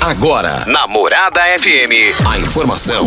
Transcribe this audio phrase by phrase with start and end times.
[0.00, 3.06] Agora, Namorada FM, a informação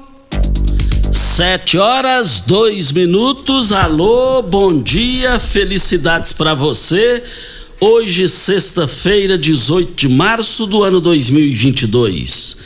[1.31, 3.71] Sete horas, dois minutos.
[3.71, 7.23] Alô, bom dia, felicidades para você.
[7.79, 12.57] Hoje, sexta-feira, 18 de março do ano 2022.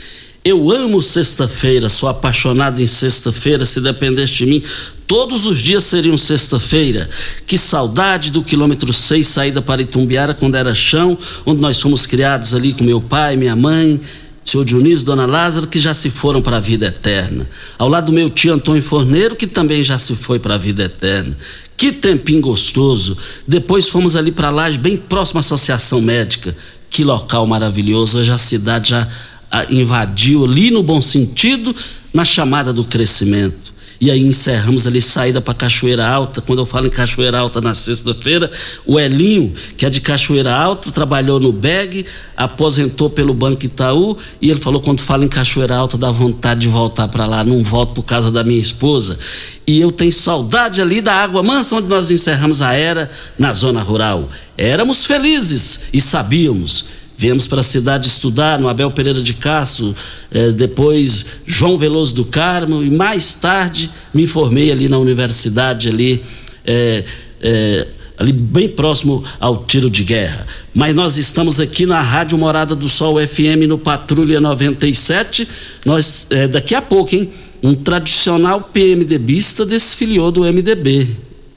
[0.44, 3.64] Eu amo sexta-feira, sou apaixonado em sexta-feira.
[3.64, 4.60] Se dependesse de mim,
[5.06, 7.08] todos os dias seriam sexta-feira.
[7.46, 11.16] Que saudade do quilômetro 6, saída para Itumbiara, quando era chão,
[11.46, 14.00] onde nós fomos criados ali com meu pai, minha mãe
[14.46, 17.48] seu Dionísio e Dona Lázaro, que já se foram para a vida eterna.
[17.76, 20.84] Ao lado do meu tio Antônio Forneiro, que também já se foi para a vida
[20.84, 21.36] eterna.
[21.76, 23.16] Que tempinho gostoso.
[23.46, 26.56] Depois fomos ali para lá, bem próximo à Associação Médica.
[26.88, 28.20] Que local maravilhoso.
[28.20, 29.06] Hoje a cidade já
[29.50, 31.74] ah, invadiu ali no bom sentido,
[32.14, 33.75] na chamada do crescimento.
[34.00, 36.40] E aí encerramos ali saída para Cachoeira Alta.
[36.40, 38.50] Quando eu falo em Cachoeira Alta na sexta-feira,
[38.84, 42.04] o Elinho, que é de Cachoeira Alta, trabalhou no BEG,
[42.36, 46.68] aposentou pelo Banco Itaú e ele falou quando fala em Cachoeira Alta dá vontade de
[46.68, 49.18] voltar para lá, não volto por causa da minha esposa.
[49.66, 53.80] E eu tenho saudade ali da Água Mansa onde nós encerramos a era na zona
[53.80, 54.28] rural.
[54.58, 59.94] Éramos felizes e sabíamos Viemos para a cidade estudar no Abel Pereira de Castro,
[60.30, 66.22] eh, depois João Veloso do Carmo e mais tarde me formei ali na universidade ali,
[66.66, 67.04] eh,
[67.40, 67.86] eh,
[68.18, 70.46] ali bem próximo ao tiro de guerra.
[70.74, 75.48] Mas nós estamos aqui na Rádio Morada do Sol FM no Patrulha 97.
[75.86, 77.30] Nós daqui a pouco, hein?
[77.62, 81.08] Um tradicional PMDBista desfiliou do MDB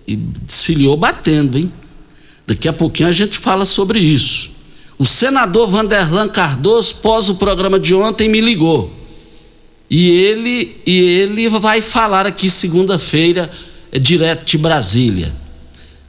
[0.07, 1.69] e desfiliou batendo, hein?
[2.47, 4.58] Daqui a pouquinho a gente fala sobre isso.
[4.99, 8.93] O senador Vanderlan Cardoso, pós o programa de ontem, me ligou.
[9.89, 13.49] E ele, e ele vai falar aqui segunda-feira,
[13.93, 15.33] é, direto de Brasília.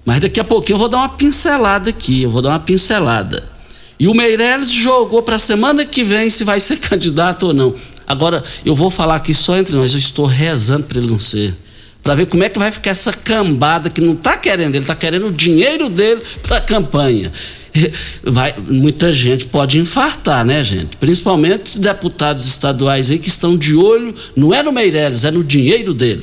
[0.04, 3.48] Mas daqui a pouquinho eu vou dar uma pincelada aqui, eu vou dar uma pincelada.
[3.96, 7.72] E o Meirelles jogou para a semana que vem se vai ser candidato ou não.
[8.08, 11.54] Agora, eu vou falar aqui só entre nós, eu estou rezando para ele não ser.
[12.02, 14.94] Para ver como é que vai ficar essa cambada que não está querendo, ele está
[14.94, 17.30] querendo o dinheiro dele para a campanha.
[18.22, 20.96] vai, muita gente pode infartar, né, gente?
[20.96, 25.92] Principalmente deputados estaduais aí que estão de olho, não é no Meirelles, é no dinheiro
[25.92, 26.22] dele.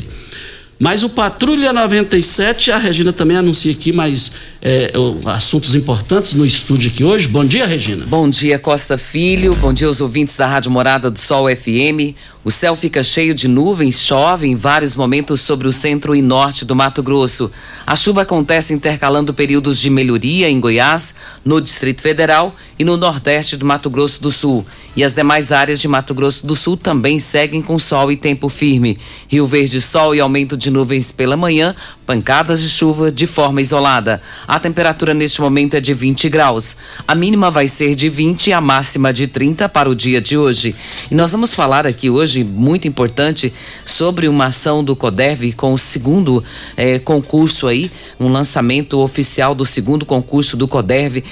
[0.80, 4.32] Mas o Patrulha 97, a Regina também anuncia aqui mais
[4.62, 4.92] é,
[5.26, 7.28] assuntos importantes no estúdio aqui hoje.
[7.28, 8.06] Bom dia, Regina.
[8.06, 9.56] Bom dia, Costa Filho.
[9.56, 12.14] Bom dia aos ouvintes da Rádio Morada do Sol FM.
[12.48, 16.64] O céu fica cheio de nuvens, chove em vários momentos sobre o centro e norte
[16.64, 17.52] do Mato Grosso.
[17.86, 23.58] A chuva acontece intercalando períodos de melhoria em Goiás, no Distrito Federal e no nordeste
[23.58, 24.66] do Mato Grosso do Sul.
[24.96, 28.48] E as demais áreas de Mato Grosso do Sul também seguem com sol e tempo
[28.48, 28.98] firme.
[29.28, 34.22] Rio Verde, sol e aumento de nuvens pela manhã, pancadas de chuva de forma isolada.
[34.48, 36.78] A temperatura neste momento é de 20 graus.
[37.06, 40.38] A mínima vai ser de 20 e a máxima de 30 para o dia de
[40.38, 40.74] hoje.
[41.12, 43.54] E nós vamos falar aqui hoje, muito importante,
[43.86, 46.44] sobre uma ação do CODEV com o segundo
[46.76, 51.24] eh, concurso aí, um lançamento oficial do segundo concurso do CODEV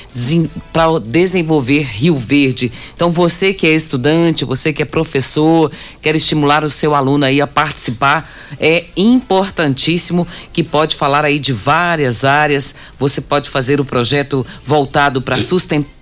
[0.72, 2.72] para desenvolver Rio Verde.
[2.94, 5.72] Então você que é estudante, você que é professor,
[6.02, 8.30] quer estimular o seu aluno aí a participar,
[8.60, 12.76] é importantíssimo que pode falar aí de várias áreas.
[13.00, 15.95] Você pode fazer o projeto voltado para sustentabilidade,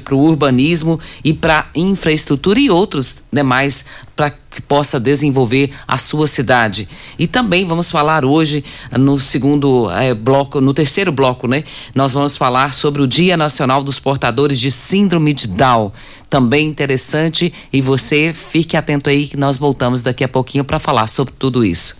[0.00, 3.86] para o urbanismo e para infraestrutura e outros demais
[4.16, 6.88] para que possa desenvolver a sua cidade.
[7.16, 11.62] E também vamos falar hoje no segundo é, bloco, no terceiro bloco, né?
[11.94, 15.92] Nós vamos falar sobre o Dia Nacional dos Portadores de Síndrome de Down.
[16.28, 21.06] Também interessante e você fique atento aí que nós voltamos daqui a pouquinho para falar
[21.06, 21.96] sobre tudo isso.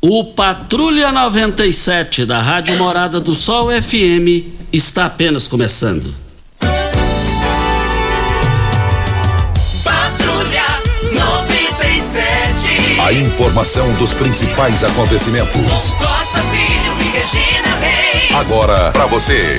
[0.00, 6.14] O Patrulha 97 da Rádio Morada do Sol FM está apenas começando.
[9.82, 10.64] Patrulha
[11.12, 13.00] 97.
[13.00, 15.94] A informação dos principais acontecimentos.
[15.94, 18.34] Costa Filho e Regina Reis.
[18.34, 19.58] Agora para você.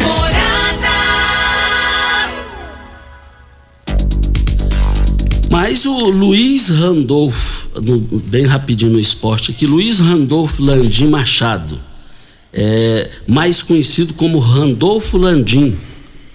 [5.49, 11.79] Mas o Luiz Randolph, no, bem rapidinho no esporte aqui, Luiz Randolph Landim Machado,
[12.53, 15.75] é, mais conhecido como Randolfo Landim,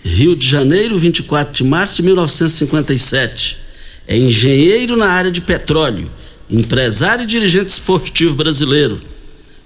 [0.04, 3.58] Rio de Janeiro, 24 de março de 1957.
[4.06, 6.08] É engenheiro na área de petróleo,
[6.50, 9.00] empresário e dirigente esportivo brasileiro.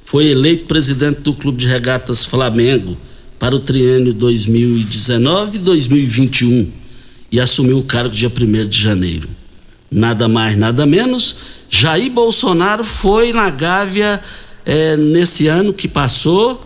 [0.05, 2.97] Foi eleito presidente do Clube de Regatas Flamengo
[3.39, 6.69] para o triênio 2019-2021
[7.33, 9.29] e assumiu o cargo dia 1 de janeiro.
[9.91, 11.37] Nada mais, nada menos,
[11.71, 14.21] Jair Bolsonaro foi na Gávea
[14.65, 16.65] é, nesse ano que passou,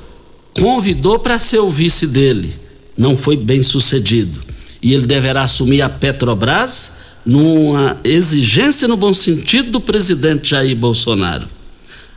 [0.55, 2.53] convidou para ser o vice dele.
[2.97, 4.41] Não foi bem sucedido.
[4.83, 6.95] E ele deverá assumir a Petrobras
[7.25, 11.47] numa exigência no bom sentido do presidente Jair Bolsonaro.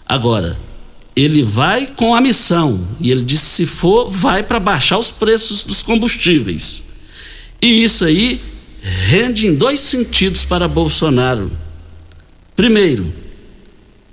[0.05, 0.57] Agora,
[1.15, 5.63] ele vai com a missão, e ele disse: se for, vai para baixar os preços
[5.63, 6.85] dos combustíveis.
[7.61, 8.41] E isso aí
[8.83, 11.49] rende em dois sentidos para Bolsonaro.
[12.55, 13.11] Primeiro,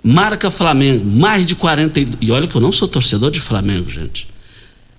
[0.03, 2.01] marca Flamengo, mais de 40.
[2.21, 4.29] E olha que eu não sou torcedor de Flamengo, gente.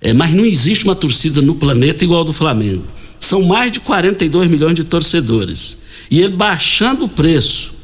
[0.00, 2.84] É, mas não existe uma torcida no planeta igual do Flamengo.
[3.18, 5.78] São mais de 42 milhões de torcedores.
[6.10, 7.74] E ele baixando o preço,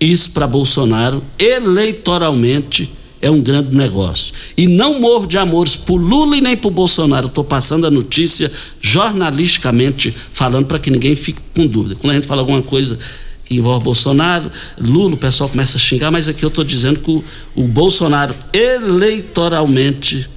[0.00, 2.90] isso para Bolsonaro, eleitoralmente,
[3.20, 4.32] é um grande negócio.
[4.56, 7.26] E não morro de amores por Lula e nem por Bolsonaro.
[7.26, 8.50] Estou passando a notícia
[8.80, 11.96] jornalisticamente, falando para que ninguém fique com dúvida.
[11.96, 12.98] Quando a gente fala alguma coisa
[13.44, 17.10] que envolve Bolsonaro, Lula, o pessoal começa a xingar, mas aqui eu estou dizendo que
[17.10, 17.24] o,
[17.56, 20.28] o Bolsonaro eleitoralmente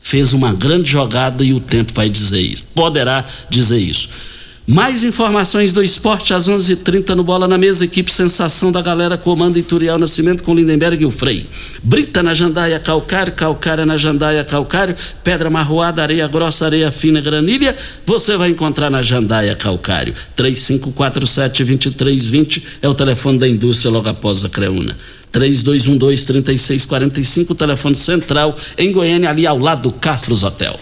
[0.00, 4.31] fez uma grande jogada e o tempo vai dizer isso, poderá dizer isso.
[4.72, 7.84] Mais informações do esporte às 11:30 h 30 no Bola na Mesa.
[7.84, 11.46] Equipe Sensação da Galera comanda Ituriel Nascimento com Lindenberg e o Frei.
[11.82, 17.76] Brita na Jandaia Calcário, Calcária na Jandaia Calcário, Pedra Marroada, Areia Grossa, Areia Fina, Granilha.
[18.06, 20.14] Você vai encontrar na Jandaia Calcário.
[20.34, 24.96] 3547-2320 é o telefone da indústria logo após a Creuna.
[25.32, 30.78] 3212-3645, telefone central em Goiânia, ali ao lado do Castros Hotel.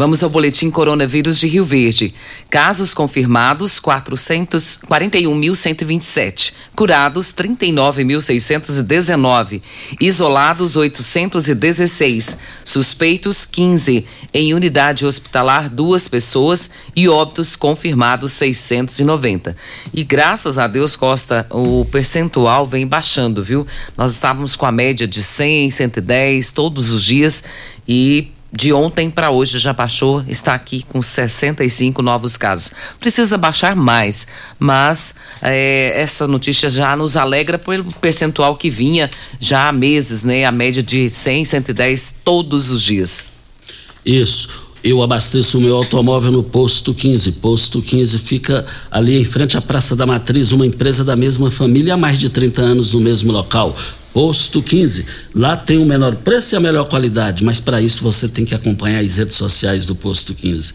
[0.00, 2.14] Vamos ao boletim coronavírus de Rio Verde.
[2.48, 9.60] Casos confirmados 441.127, curados 39.619,
[10.00, 19.54] isolados 816, suspeitos 15, em unidade hospitalar duas pessoas e óbitos confirmados 690.
[19.92, 23.66] E graças a Deus Costa, o percentual vem baixando, viu?
[23.98, 27.44] Nós estávamos com a média de 100, 110 todos os dias
[27.86, 32.72] e de ontem para hoje já baixou, está aqui com 65 novos casos.
[32.98, 34.26] Precisa baixar mais,
[34.58, 40.44] mas é, essa notícia já nos alegra pelo percentual que vinha já há meses, né?
[40.44, 43.24] A média de 100, 110 todos os dias.
[44.04, 44.70] Isso.
[44.82, 47.32] Eu abasteço o meu automóvel no Posto 15.
[47.32, 51.94] Posto 15 fica ali em frente à Praça da Matriz, uma empresa da mesma família
[51.94, 53.76] há mais de 30 anos no mesmo local.
[54.12, 55.04] Posto 15.
[55.34, 58.54] Lá tem o menor preço e a melhor qualidade, mas para isso você tem que
[58.54, 60.74] acompanhar as redes sociais do Posto 15.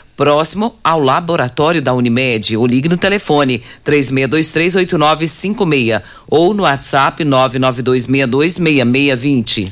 [0.21, 9.67] próximo ao laboratório da Unimed, ou ligue no telefone 36238956 ou no WhatsApp 992626620.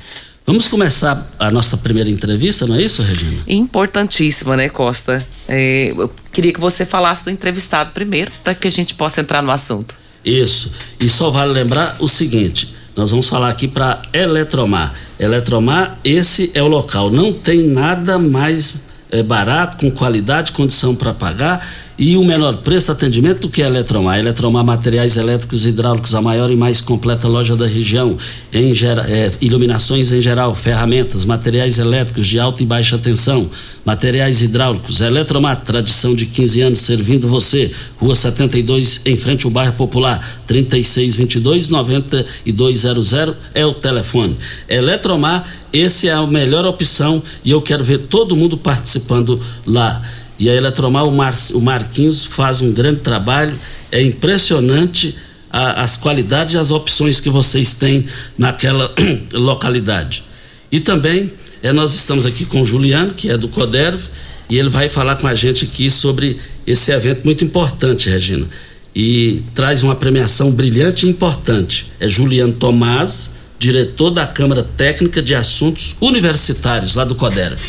[0.48, 3.44] Vamos começar a nossa primeira entrevista, não é isso, Regina?
[3.48, 5.24] Importantíssima, né, Costa?
[5.48, 9.44] É, eu queria que você falasse do entrevistado primeiro, para que a gente possa entrar
[9.44, 9.94] no assunto.
[10.26, 10.72] Isso.
[11.00, 14.96] E só vale lembrar o seguinte: nós vamos falar aqui para Eletromar.
[15.20, 17.12] Eletromar, esse é o local.
[17.12, 21.66] Não tem nada mais é barato, com qualidade, condição para pagar
[22.00, 24.18] e o menor preço atendimento do que a Eletromar.
[24.18, 28.18] Eletromar Materiais Elétricos e Hidráulicos, a maior e mais completa loja da região,
[28.54, 33.50] em gera, é, iluminações em geral, ferramentas, materiais elétricos de alta e baixa tensão,
[33.84, 35.02] materiais hidráulicos.
[35.02, 37.70] Eletromar, tradição de 15 anos servindo você.
[37.98, 43.14] Rua 72, em frente ao bairro Popular, 3622 9200
[43.54, 44.38] é o telefone.
[44.70, 49.38] Eletromar, esse é a melhor opção e eu quero ver todo mundo participando
[49.68, 50.02] lá.
[50.40, 53.54] E a Eletromar, o, Mar, o Marquinhos faz um grande trabalho,
[53.92, 55.16] é impressionante
[55.52, 58.06] a, as qualidades e as opções que vocês têm
[58.38, 58.94] naquela
[59.34, 60.24] localidade.
[60.72, 61.32] E também
[61.62, 64.02] é, nós estamos aqui com o Juliano, que é do Coderv,
[64.50, 68.48] e ele vai falar com a gente aqui sobre esse evento muito importante, Regina.
[68.96, 71.92] E traz uma premiação brilhante e importante.
[72.00, 77.60] É Juliano Tomás, diretor da Câmara Técnica de Assuntos Universitários, lá do Coderv.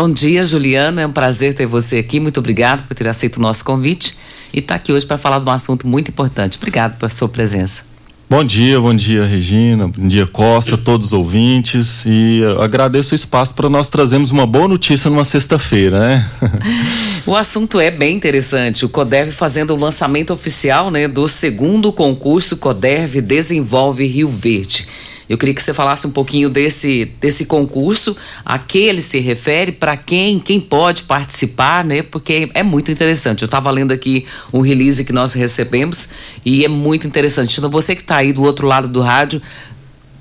[0.00, 1.02] Bom dia, Juliana.
[1.02, 2.20] É um prazer ter você aqui.
[2.20, 4.16] Muito obrigado por ter aceito o nosso convite
[4.54, 6.56] e estar tá aqui hoje para falar de um assunto muito importante.
[6.56, 7.82] Obrigado pela sua presença.
[8.30, 12.04] Bom dia, bom dia, Regina, bom dia, Costa, todos os ouvintes.
[12.06, 16.30] E agradeço o espaço para nós trazermos uma boa notícia numa sexta-feira, né?
[17.26, 18.84] o assunto é bem interessante.
[18.84, 24.86] O CODERV fazendo o lançamento oficial né, do segundo concurso CODERV Desenvolve Rio Verde.
[25.28, 29.72] Eu queria que você falasse um pouquinho desse, desse concurso, a que ele se refere,
[29.72, 32.02] para quem, quem pode participar, né?
[32.02, 33.42] Porque é muito interessante.
[33.42, 36.10] Eu estava lendo aqui um release que nós recebemos
[36.44, 37.58] e é muito interessante.
[37.58, 39.42] Então, você que está aí do outro lado do rádio,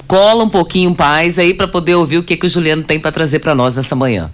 [0.08, 3.12] cola um pouquinho mais aí para poder ouvir o que, que o Juliano tem para
[3.12, 4.30] trazer para nós nessa manhã.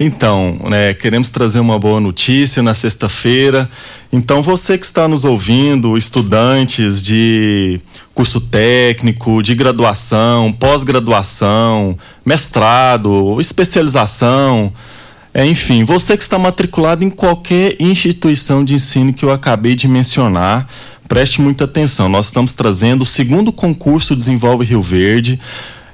[0.00, 3.68] Então, né, queremos trazer uma boa notícia na sexta-feira.
[4.12, 7.80] Então, você que está nos ouvindo, estudantes de
[8.14, 14.72] curso técnico, de graduação, pós-graduação, mestrado, especialização,
[15.34, 19.86] é, enfim, você que está matriculado em qualquer instituição de ensino que eu acabei de
[19.88, 20.68] mencionar,
[21.06, 22.08] preste muita atenção.
[22.08, 25.40] Nós estamos trazendo o segundo concurso Desenvolve Rio Verde.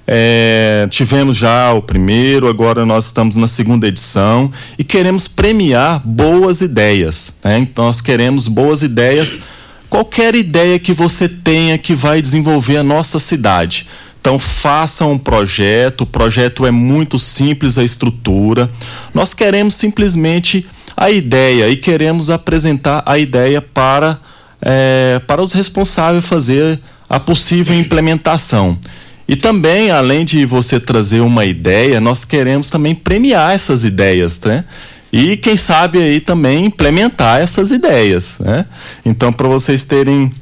[0.06, 6.60] É, tivemos já o primeiro, agora nós estamos na segunda edição e queremos premiar boas
[6.60, 7.32] ideias.
[7.42, 7.58] Né?
[7.58, 9.40] Então, nós queremos boas ideias,
[9.88, 13.86] qualquer ideia que você tenha que vai desenvolver a nossa cidade.
[14.24, 18.70] Então faça um projeto, o projeto é muito simples a estrutura.
[19.12, 24.18] Nós queremos simplesmente a ideia e queremos apresentar a ideia para,
[24.62, 28.78] é, para os responsáveis fazer a possível implementação.
[29.26, 34.64] E também, além de você trazer uma ideia, nós queremos também premiar essas ideias, né?
[35.12, 38.66] E quem sabe aí também implementar essas ideias, né?
[39.04, 40.32] Então, para vocês terem,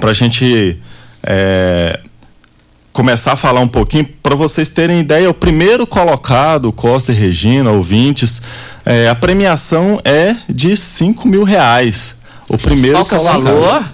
[0.00, 0.76] para a gente
[1.22, 2.00] é,
[2.92, 7.70] começar a falar um pouquinho, para vocês terem ideia, o primeiro colocado, Costa e Regina,
[7.70, 8.42] ouvintes,
[8.84, 12.16] é, a premiação é de 5 mil reais.
[12.48, 13.84] O primeiro Qual é o valor?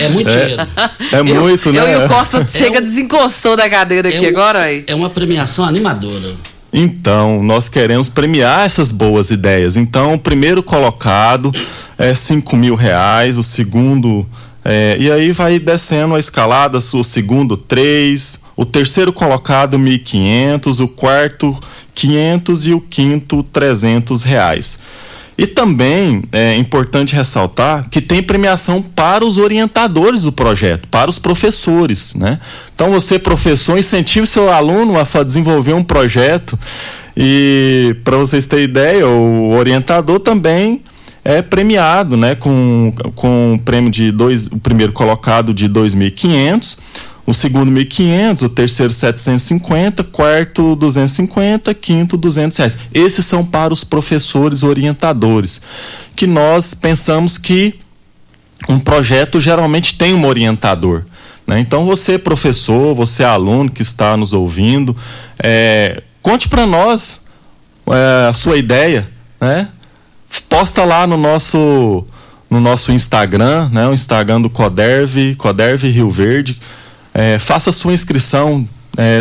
[0.00, 0.68] É muito é, dinheiro.
[1.12, 1.94] É, é muito, eu, né?
[1.94, 4.62] Eu e o Costa é chega, um, desencostou da cadeira aqui é um, agora.
[4.62, 4.84] Aí.
[4.86, 6.34] É uma premiação animadora.
[6.72, 9.76] Então, nós queremos premiar essas boas ideias.
[9.76, 11.50] Então, o primeiro colocado
[11.98, 14.26] é 5 mil reais, o segundo.
[14.64, 20.88] É, e aí vai descendo a escalada, o segundo 3, o terceiro colocado 1.500, o
[20.88, 21.58] quarto
[21.94, 24.78] 500 e o quinto 300 reais.
[25.40, 31.18] E também é importante ressaltar que tem premiação para os orientadores do projeto, para os
[31.18, 32.12] professores.
[32.12, 32.38] Né?
[32.74, 36.58] Então, você, professor, incentive seu aluno a desenvolver um projeto.
[37.16, 40.82] E, para vocês terem ideia, o orientador também
[41.24, 46.76] é premiado né, com, com o prêmio de dois, o primeiro colocado de 2.500
[47.30, 52.78] o segundo 1.500, o terceiro 750, quarto 250, quinto 200 reais.
[52.92, 55.62] Esses são para os professores orientadores,
[56.16, 57.78] que nós pensamos que
[58.68, 61.04] um projeto geralmente tem um orientador.
[61.46, 61.60] Né?
[61.60, 64.96] Então você professor, você aluno que está nos ouvindo,
[65.38, 67.20] é, conte para nós
[67.86, 69.08] é, a sua ideia,
[69.40, 69.68] né?
[70.48, 72.04] Posta lá no nosso
[72.48, 73.86] no nosso Instagram, né?
[73.86, 76.60] O Instagram do Coderv, Coderv Rio Verde
[77.14, 78.68] é, faça sua inscrição.
[78.96, 79.20] É,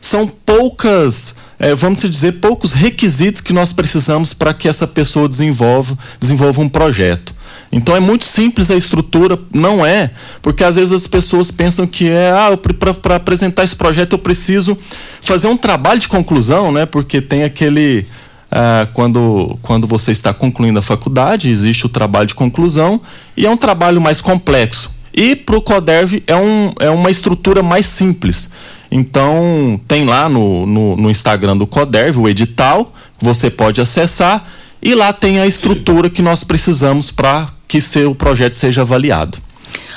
[0.00, 5.96] são poucas, é, vamos dizer, poucos requisitos que nós precisamos para que essa pessoa desenvolva,
[6.20, 7.34] desenvolva um projeto.
[7.72, 10.10] Então é muito simples a estrutura, não é,
[10.40, 12.56] porque às vezes as pessoas pensam que é, ah,
[13.00, 14.78] para apresentar esse projeto eu preciso
[15.20, 16.86] fazer um trabalho de conclusão, né?
[16.86, 18.06] Porque tem aquele.
[18.48, 23.00] Ah, quando, quando você está concluindo a faculdade, existe o trabalho de conclusão
[23.36, 24.93] e é um trabalho mais complexo.
[25.14, 28.50] E para o Coderv é, um, é uma estrutura mais simples.
[28.90, 34.44] Então, tem lá no, no, no Instagram do Coderv o edital, você pode acessar
[34.82, 39.38] e lá tem a estrutura que nós precisamos para que seu projeto seja avaliado.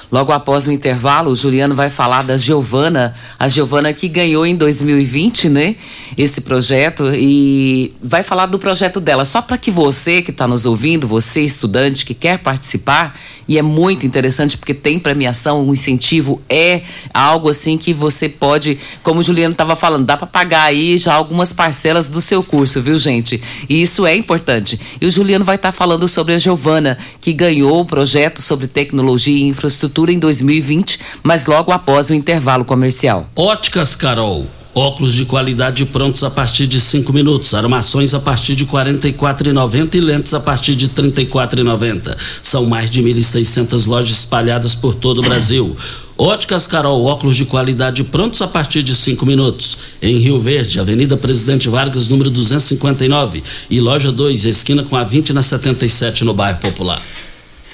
[0.09, 4.55] Logo após o intervalo, o Juliano vai falar da Giovana, a Giovana que ganhou em
[4.55, 5.75] 2020, né,
[6.17, 10.65] esse projeto e vai falar do projeto dela, só para que você que está nos
[10.65, 16.41] ouvindo, você estudante que quer participar, e é muito interessante porque tem premiação, um incentivo
[16.49, 16.81] é
[17.13, 21.13] algo assim que você pode, como o Juliano estava falando, dá para pagar aí já
[21.13, 23.41] algumas parcelas do seu curso, viu, gente?
[23.69, 24.79] E isso é importante.
[24.99, 28.67] E o Juliano vai estar tá falando sobre a Giovana, que ganhou o projeto sobre
[28.67, 33.27] tecnologia e infraestrutura em 2020, mas logo após o intervalo comercial.
[33.35, 34.45] Óticas Carol
[34.77, 37.55] Óculos de qualidade prontos a partir de 5 minutos.
[37.55, 42.15] Armações a partir de R$ 44,90 e lentes a partir de R$ 34,90.
[42.43, 45.75] São mais de 1.600 lojas espalhadas por todo o Brasil.
[46.15, 49.79] Óticas Carol, óculos de qualidade prontos a partir de 5 minutos.
[49.99, 53.41] Em Rio Verde, Avenida Presidente Vargas, número 259.
[53.71, 57.01] E loja 2, esquina com a 20 na 77, no bairro Popular.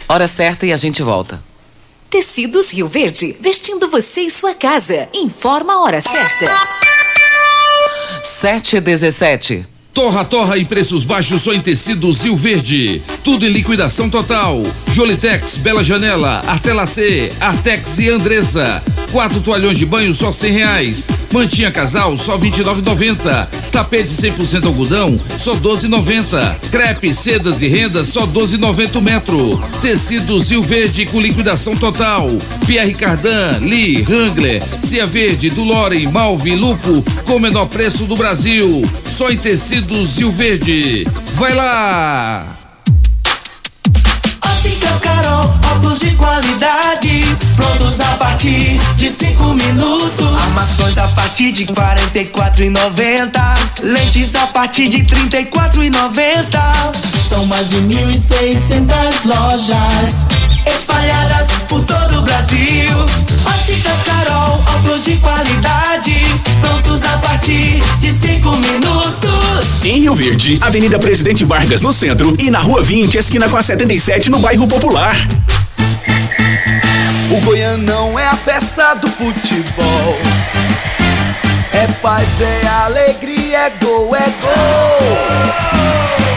[0.08, 1.38] Hora certa e a gente volta.
[2.13, 5.10] Tecidos Rio Verde, vestindo você e sua casa.
[5.15, 6.46] Informa a hora certa.
[8.22, 9.73] 7 e 17.
[9.93, 13.00] Torra, torra e preços baixos só em tecidos Rio Verde.
[13.24, 14.63] Tudo em liquidação total.
[14.91, 18.81] Jolitex, Bela Janela, Artelacê, Artex e Andressa.
[19.11, 21.07] Quatro toalhões de banho só cem reais.
[21.31, 23.48] Mantinha casal só vinte e nove noventa.
[23.72, 26.57] Tapete 100% algodão só doze noventa.
[26.72, 29.61] Crepe, sedas e rendas só doze noventa metro.
[29.83, 32.31] Tecidos Rio Verde com liquidação total.
[32.65, 38.81] Pierre Cardan, Lee, Wrangler, Cia Verde, Dulore, Malve, Lupo com o menor preço do Brasil.
[39.05, 41.07] Só em tecidos Tecidos Rio Verde.
[41.35, 42.46] Vai lá!
[44.46, 47.24] Óticas Carol, óculos de qualidade,
[47.55, 50.41] prontos a partir de cinco minutos.
[50.43, 53.43] Armações a partir de quarenta e quatro e noventa,
[53.81, 56.61] lentes a partir de trinta e quatro e noventa.
[57.27, 60.25] São mais de mil e seiscentas lojas
[60.65, 61.43] espalhadas
[61.74, 62.96] por todo o Brasil.
[63.48, 66.16] Óticas Carol, óculos de qualidade,
[66.62, 69.83] prontos a partir de cinco minutos.
[69.83, 73.62] Em Rio Verde, Avenida Presidente Vargas no centro e na Rua 20, esquina com a
[73.62, 75.16] 77 no bairro Popular.
[77.31, 80.18] O Goianão é a festa do futebol.
[81.72, 85.18] É paz, é alegria, é gol, é gol.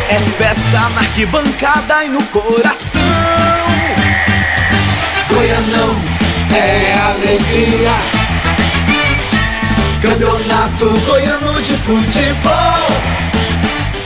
[0.09, 3.03] É festa na arquibancada e no coração.
[5.37, 5.95] Goianão
[6.51, 7.91] é alegria.
[10.01, 12.97] Campeonato Goiano de Futebol.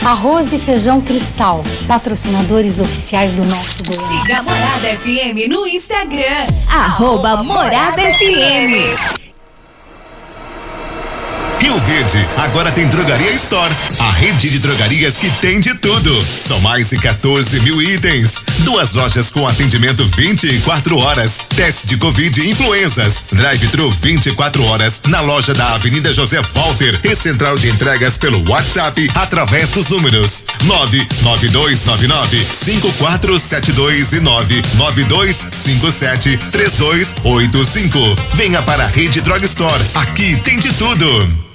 [0.04, 4.08] Arroz e Feijão Cristal, patrocinadores oficiais do nosso Goiano.
[4.08, 9.19] Siga a Morada FM no Instagram, arroba Morada FM.
[11.70, 16.26] Rio Verde agora tem Drogaria Store, a rede de drogarias que tem de tudo.
[16.40, 18.42] São mais de 14 mil itens.
[18.64, 21.46] Duas lojas com atendimento 24 horas.
[21.54, 23.26] Teste de Covid e influenzas.
[23.30, 29.08] Drive-thru 24 horas na loja da Avenida José Walter e central de entregas pelo WhatsApp
[29.14, 38.16] através dos números 99299 5472 e 99257 3285.
[38.34, 39.84] Venha para a Rede Drug Store.
[39.94, 41.48] Aqui tem de tudo.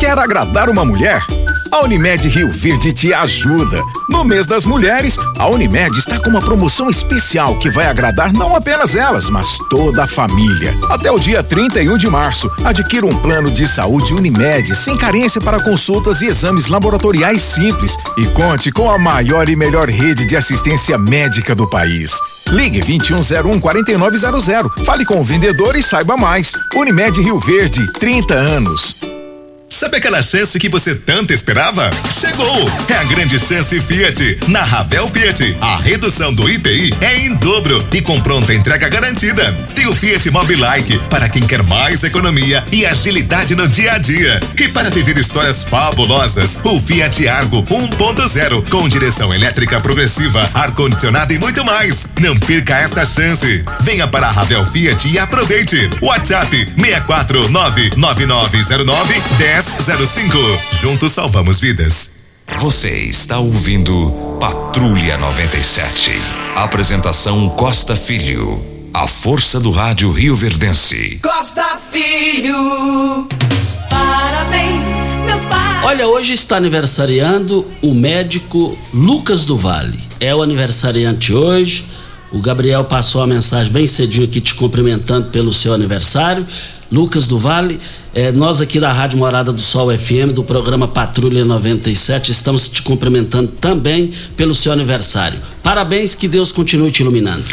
[0.00, 1.22] Quer agradar uma mulher?
[1.72, 3.82] A Unimed Rio Verde te ajuda.
[4.10, 8.54] No mês das mulheres, a Unimed está com uma promoção especial que vai agradar não
[8.54, 10.76] apenas elas, mas toda a família.
[10.90, 15.62] Até o dia 31 de março, adquira um plano de saúde Unimed sem carência para
[15.62, 20.98] consultas e exames laboratoriais simples e conte com a maior e melhor rede de assistência
[20.98, 22.12] médica do país.
[22.50, 24.84] Ligue 2101 4900.
[24.84, 26.52] Fale com o vendedor e saiba mais.
[26.74, 29.11] Unimed Rio Verde, 30 anos.
[29.72, 31.90] Sabe aquela chance que você tanto esperava?
[32.10, 32.70] Chegou!
[32.90, 34.40] É a grande chance Fiat.
[34.46, 39.50] Na Ravel Fiat, a redução do IPI é em dobro e com pronta entrega garantida.
[39.74, 43.98] Tem o Fiat Mobi Like para quem quer mais economia e agilidade no dia a
[43.98, 44.38] dia.
[44.58, 51.38] E para viver histórias fabulosas, o Fiat Argo 1.0 com direção elétrica progressiva, ar-condicionado e
[51.38, 52.12] muito mais.
[52.20, 53.64] Não perca esta chance.
[53.80, 55.88] Venha para a Ravel Fiat e aproveite.
[56.02, 60.36] WhatsApp 649 9909 10 1005.
[60.72, 62.12] Juntos salvamos vidas.
[62.58, 66.10] Você está ouvindo Patrulha 97.
[66.56, 68.64] Apresentação Costa Filho.
[68.92, 71.20] A força do rádio Rio Verdense.
[71.22, 73.28] Costa Filho.
[73.88, 74.80] Parabéns,
[75.26, 75.84] meus pais.
[75.84, 79.98] Olha, hoje está aniversariando o médico Lucas do Vale.
[80.18, 81.86] É o aniversariante hoje.
[82.32, 86.46] O Gabriel passou a mensagem bem cedinho aqui te cumprimentando pelo seu aniversário.
[86.90, 87.78] Lucas do Vale,
[88.14, 92.80] eh, nós aqui da Rádio Morada do Sol FM, do programa Patrulha 97, estamos te
[92.80, 95.38] cumprimentando também pelo seu aniversário.
[95.62, 97.44] Parabéns, que Deus continue te iluminando.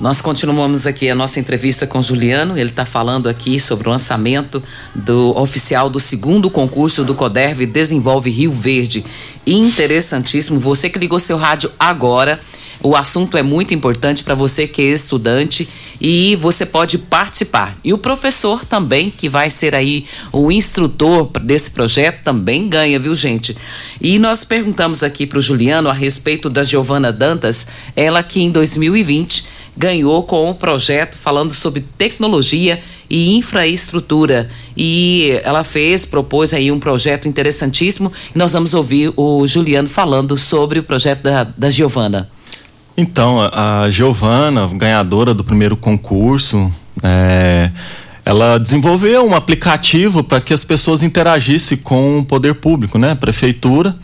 [0.00, 2.56] Nós continuamos aqui a nossa entrevista com Juliano.
[2.56, 4.62] Ele está falando aqui sobre o lançamento
[4.94, 9.04] do oficial do segundo concurso do Coderv Desenvolve Rio Verde.
[9.46, 10.58] Interessantíssimo.
[10.60, 12.40] Você que ligou seu rádio agora
[12.82, 15.68] o assunto é muito importante para você que é estudante
[16.00, 17.76] e você pode participar.
[17.84, 23.14] E o professor também, que vai ser aí o instrutor desse projeto, também ganha, viu,
[23.14, 23.56] gente?
[24.00, 28.50] E nós perguntamos aqui para o Juliano a respeito da Giovana Dantas, ela que em
[28.50, 34.48] 2020 ganhou com um projeto falando sobre tecnologia e infraestrutura.
[34.76, 38.10] E ela fez, propôs aí um projeto interessantíssimo.
[38.34, 42.28] E nós vamos ouvir o Juliano falando sobre o projeto da, da Giovana.
[42.96, 46.70] Então, a Giovana, ganhadora do primeiro concurso,
[47.02, 47.70] é,
[48.24, 53.14] ela desenvolveu um aplicativo para que as pessoas interagissem com o poder público, né?
[53.14, 53.96] Prefeitura.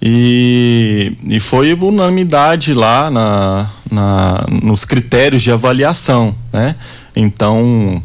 [0.00, 6.76] E, e foi unanimidade lá na, na, nos critérios de avaliação, né?
[7.14, 8.02] Então,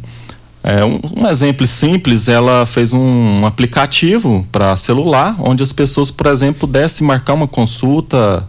[0.64, 6.12] é, um, um, exemplo simples, ela fez um, um aplicativo para celular, onde as pessoas,
[6.12, 8.48] por exemplo, pudessem marcar uma consulta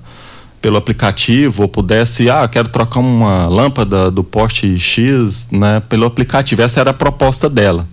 [0.63, 6.63] pelo aplicativo ou pudesse, ah, quero trocar uma lâmpada do poste X, né, pelo aplicativo.
[6.63, 7.87] Essa era a proposta dela,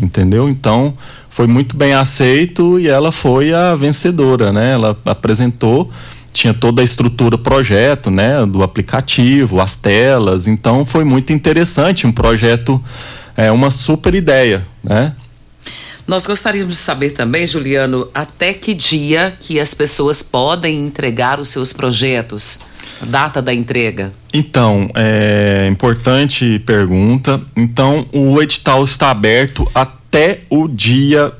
[0.00, 0.48] entendeu?
[0.48, 0.94] Então,
[1.30, 4.72] foi muito bem aceito e ela foi a vencedora, né?
[4.72, 5.90] Ela apresentou,
[6.32, 12.12] tinha toda a estrutura projeto, né, do aplicativo, as telas, então foi muito interessante, um
[12.12, 12.80] projeto
[13.36, 15.14] é uma super ideia, né?
[16.10, 21.50] Nós gostaríamos de saber também, Juliano, até que dia que as pessoas podem entregar os
[21.50, 22.62] seus projetos?
[23.00, 24.12] Data da entrega?
[24.34, 27.40] Então, é importante pergunta.
[27.56, 31.32] Então, o edital está aberto até o dia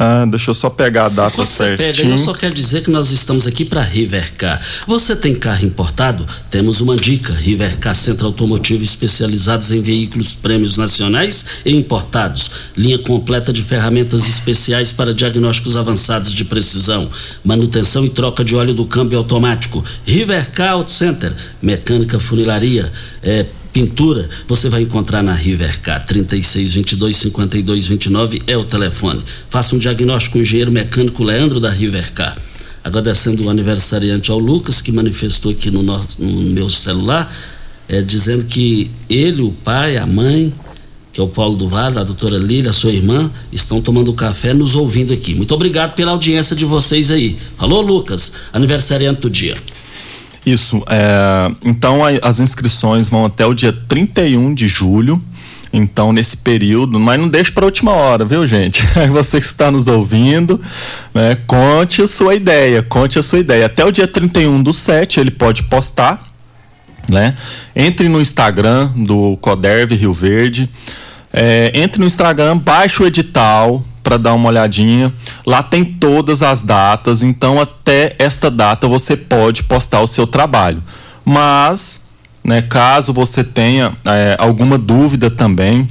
[0.00, 1.92] ah, deixa eu só pegar a data Você certinho.
[1.92, 4.60] Pega, eu só quero dizer que nós estamos aqui para Rivercar.
[4.86, 6.24] Você tem carro importado?
[6.48, 7.32] Temos uma dica.
[7.32, 12.48] Rivercar Centro Automotivo especializados em veículos prêmios nacionais e importados.
[12.76, 17.10] Linha completa de ferramentas especiais para diagnósticos avançados de precisão.
[17.44, 19.84] Manutenção e troca de óleo do câmbio automático.
[20.06, 21.34] Rivercar Auto Center.
[21.60, 22.88] Mecânica, funilaria,
[23.20, 29.22] é, pintura, você vai encontrar na Rivercar 36 22 52 29 é o telefone.
[29.48, 32.36] Faça um diagnóstico com o engenheiro mecânico Leandro da Rivercar.
[32.82, 37.32] Agradecendo o aniversariante ao Lucas, que manifestou aqui no, nosso, no meu celular,
[37.88, 40.52] é, dizendo que ele, o pai, a mãe,
[41.12, 44.54] que é o Paulo do Vale, a doutora Lília, a sua irmã, estão tomando café
[44.54, 45.34] nos ouvindo aqui.
[45.34, 47.36] Muito obrigado pela audiência de vocês aí.
[47.56, 49.56] Falou, Lucas, aniversariante do dia.
[50.52, 50.82] Isso.
[50.88, 55.22] É, então a, as inscrições vão até o dia 31 de julho.
[55.70, 58.82] Então, nesse período, mas não deixe para a última hora, viu, gente?
[59.12, 60.58] Você que está nos ouvindo,
[61.12, 63.66] né, conte a sua ideia, conte a sua ideia.
[63.66, 66.26] Até o dia 31 do 7 ele pode postar,
[67.06, 67.36] né?
[67.76, 70.70] Entre no Instagram do Coderv Rio Verde,
[71.32, 75.12] é, entre no Instagram, baixe o edital, para dar uma olhadinha.
[75.46, 80.82] Lá tem todas as datas, então até esta data você pode postar o seu trabalho.
[81.24, 82.04] Mas,
[82.42, 85.88] né, caso você tenha é, alguma dúvida também,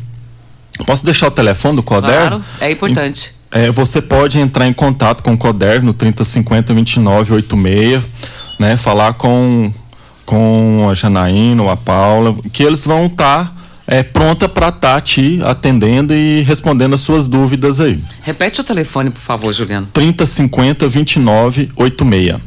[0.85, 2.27] posso deixar o telefone do Coderv?
[2.27, 3.35] Claro, é importante.
[3.51, 8.03] É, você pode entrar em contato com o Coderv no 3050 2986,
[8.59, 9.71] né, falar com
[10.27, 13.51] com a Janaína ou a Paula, que eles vão estar tá
[13.87, 18.03] é, pronta para estar tá te atendendo e respondendo as suas dúvidas aí.
[18.21, 19.87] Repete o telefone, por favor, Juliano.
[19.93, 22.41] 3050 2986.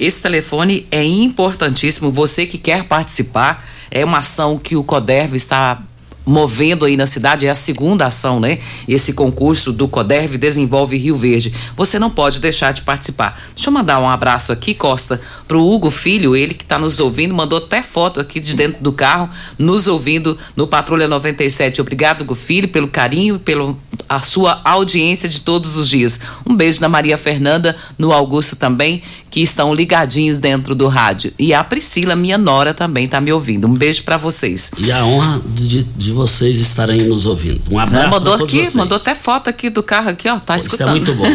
[0.00, 2.10] Esse telefone é importantíssimo.
[2.10, 5.82] Você que quer participar, é uma ação que o CODERV está
[6.28, 8.58] movendo aí na cidade, é a segunda ação, né?
[8.86, 11.54] Esse concurso do CODERV Desenvolve Rio Verde.
[11.74, 13.40] Você não pode deixar de participar.
[13.54, 17.32] Deixa eu mandar um abraço aqui, Costa, pro Hugo Filho, ele que está nos ouvindo,
[17.32, 21.80] mandou até foto aqui de dentro do carro, nos ouvindo no Patrulha 97.
[21.80, 23.74] Obrigado, Hugo Filho, pelo carinho pela
[24.22, 26.20] sua audiência de todos os dias.
[26.46, 31.32] Um beijo na Maria Fernanda, no Augusto também, que estão ligadinhos dentro do rádio.
[31.38, 33.66] E a Priscila, minha nora, também está me ouvindo.
[33.66, 34.70] Um beijo para vocês.
[34.78, 37.60] E a honra de, de vocês estarem nos ouvindo.
[37.70, 38.74] Um abraço mandou todos aqui, vocês.
[38.74, 41.02] mandou até foto aqui do carro aqui, ó, tá Pô, escutando.
[41.02, 41.26] Isso é muito bom.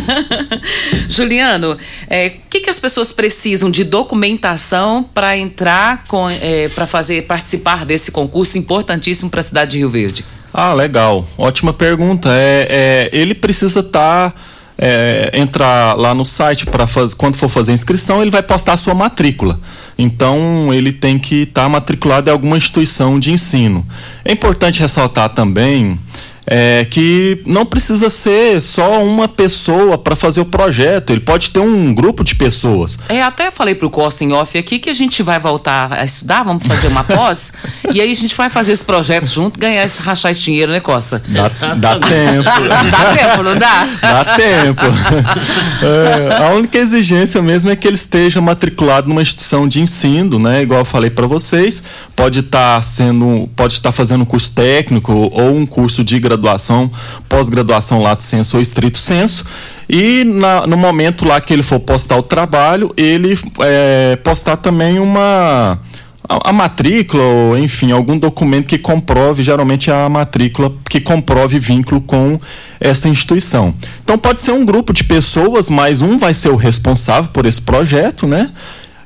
[1.08, 1.77] Juliano, o
[2.10, 7.86] é, que, que as pessoas precisam de documentação para entrar com, é, para fazer participar
[7.86, 10.25] desse concurso importantíssimo para a cidade de Rio Verde?
[10.53, 11.27] Ah, legal.
[11.38, 12.29] Ótima pergunta.
[12.32, 14.36] É, é ele precisa estar tá
[14.77, 16.86] é, entrar lá no site para
[17.17, 19.59] quando for fazer a inscrição, ele vai postar a sua matrícula.
[19.97, 23.86] Então ele tem que estar tá matriculado em alguma instituição de ensino.
[24.25, 25.99] É importante ressaltar também
[26.45, 31.60] é, que não precisa ser só uma pessoa para fazer o projeto, ele pode ter
[31.60, 32.99] um grupo de pessoas.
[33.10, 36.43] É, até falei pro Costa em off aqui que a gente vai voltar a estudar,
[36.43, 37.53] vamos fazer uma pós,
[37.93, 41.21] e aí a gente vai fazer esse projeto junto, ganhar, rachar esse dinheiro, né, Costa?
[41.27, 42.43] Dá, dá tempo.
[42.91, 43.88] dá tempo, não dá?
[44.01, 44.82] Dá tempo.
[45.84, 50.62] É, a única exigência mesmo é que ele esteja matriculado numa instituição de ensino, né,
[50.62, 51.84] igual eu falei para vocês,
[52.15, 56.19] pode estar tá sendo, pode estar tá fazendo um curso técnico ou um curso de
[56.19, 56.91] graduação graduação,
[57.30, 59.46] pós-graduação lato senso ou estrito senso.
[59.89, 65.00] E na, no momento lá que ele for postar o trabalho, ele é, postar também
[65.00, 65.80] uma
[66.28, 72.39] a, matrícula, ou enfim, algum documento que comprove, geralmente a matrícula que comprove vínculo com
[72.80, 73.74] essa instituição.
[74.04, 77.62] Então pode ser um grupo de pessoas, mas um vai ser o responsável por esse
[77.62, 78.52] projeto, né?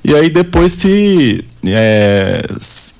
[0.03, 2.47] E aí depois se é,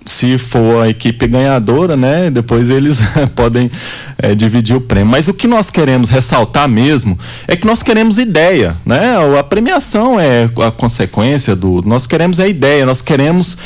[0.05, 2.99] se for a equipe ganhadora, né, depois eles
[3.35, 3.71] podem
[4.17, 5.11] é, dividir o prêmio.
[5.11, 9.15] Mas o que nós queremos ressaltar mesmo é que nós queremos ideia, né?
[9.39, 11.81] A premiação é a consequência do.
[11.85, 13.57] Nós queremos a ideia, nós queremos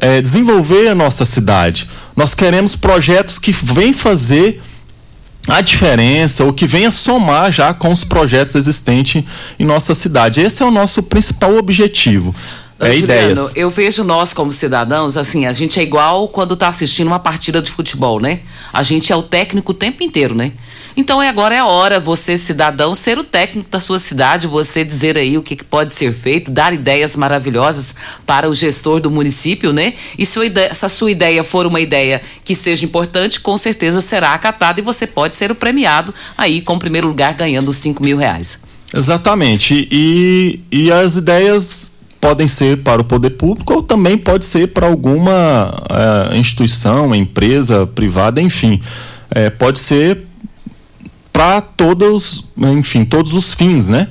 [0.00, 1.88] é, desenvolver a nossa cidade.
[2.16, 4.60] Nós queremos projetos que vêm fazer
[5.48, 9.24] a diferença, o que venha somar já com os projetos existentes
[9.58, 10.40] em nossa cidade.
[10.40, 12.34] Esse é o nosso principal objetivo.
[12.80, 13.52] É Juliano, ideias.
[13.54, 17.60] eu vejo nós como cidadãos, assim, a gente é igual quando está assistindo uma partida
[17.60, 18.40] de futebol, né?
[18.72, 20.50] A gente é o técnico o tempo inteiro, né?
[20.96, 24.82] Então é agora é a hora você cidadão ser o técnico da sua cidade, você
[24.82, 27.94] dizer aí o que, que pode ser feito, dar ideias maravilhosas
[28.26, 29.94] para o gestor do município, né?
[30.18, 34.00] E se, ideia, se a sua ideia for uma ideia que seja importante, com certeza
[34.00, 38.02] será acatada e você pode ser o premiado aí com o primeiro lugar ganhando 5
[38.02, 38.58] mil reais.
[38.92, 39.86] Exatamente.
[39.90, 41.90] E, e as ideias
[42.20, 47.86] podem ser para o poder público ou também pode ser para alguma uh, instituição, empresa
[47.86, 48.80] privada, enfim.
[49.30, 50.26] É, pode ser
[51.32, 54.08] para todos, enfim, todos os fins, né?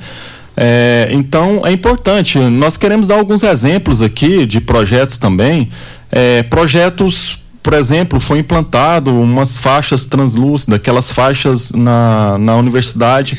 [0.58, 2.40] É, então é importante.
[2.40, 5.70] Nós queremos dar alguns exemplos aqui de projetos também.
[6.12, 13.38] É, projetos, por exemplo, foi implantado umas faixas translúcidas, aquelas faixas na, na universidade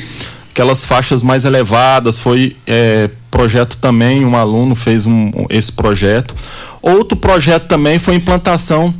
[0.50, 2.18] aquelas faixas mais elevadas.
[2.18, 6.34] Foi é, projeto também, um aluno fez um, esse projeto.
[6.82, 8.94] Outro projeto também foi implantação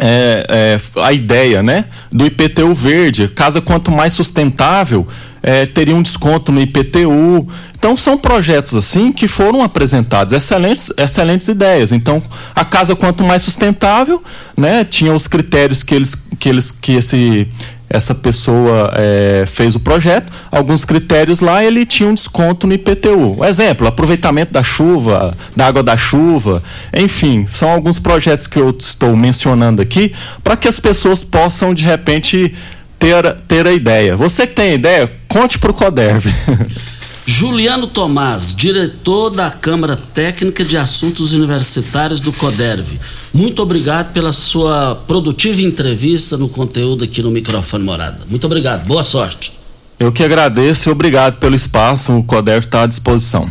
[0.00, 3.28] é, é, a ideia né, do IPTU verde.
[3.28, 5.06] Casa quanto mais sustentável,
[5.42, 7.48] é, teria um desconto no IPTU.
[7.76, 11.92] Então são projetos assim que foram apresentados, excelentes, excelentes ideias.
[11.92, 12.22] Então
[12.54, 14.22] a casa quanto mais sustentável,
[14.56, 17.48] né, tinha os critérios que eles que eles que esse
[17.90, 23.44] essa pessoa é, fez o projeto, alguns critérios lá, ele tinha um desconto no IPTU.
[23.44, 26.62] Exemplo, aproveitamento da chuva, da água da chuva,
[26.94, 30.12] enfim, são alguns projetos que eu estou mencionando aqui
[30.44, 32.54] para que as pessoas possam, de repente,
[32.98, 34.16] ter, ter a ideia.
[34.16, 36.28] Você que tem ideia, conte para o CODERV.
[37.30, 42.98] Juliano Tomás, diretor da Câmara Técnica de Assuntos Universitários do CODERV.
[43.34, 48.20] Muito obrigado pela sua produtiva entrevista no conteúdo aqui no microfone Morada.
[48.30, 49.52] Muito obrigado, boa sorte.
[50.00, 53.46] Eu que agradeço e obrigado pelo espaço, o CODERV está à disposição.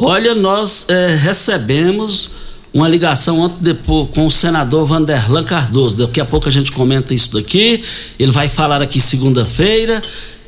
[0.00, 2.30] Olha, nós é, recebemos
[2.74, 5.96] uma ligação ontem depois, com o senador Vanderlan Cardoso.
[5.96, 7.84] Daqui a pouco a gente comenta isso daqui.
[8.18, 10.02] Ele vai falar aqui segunda-feira.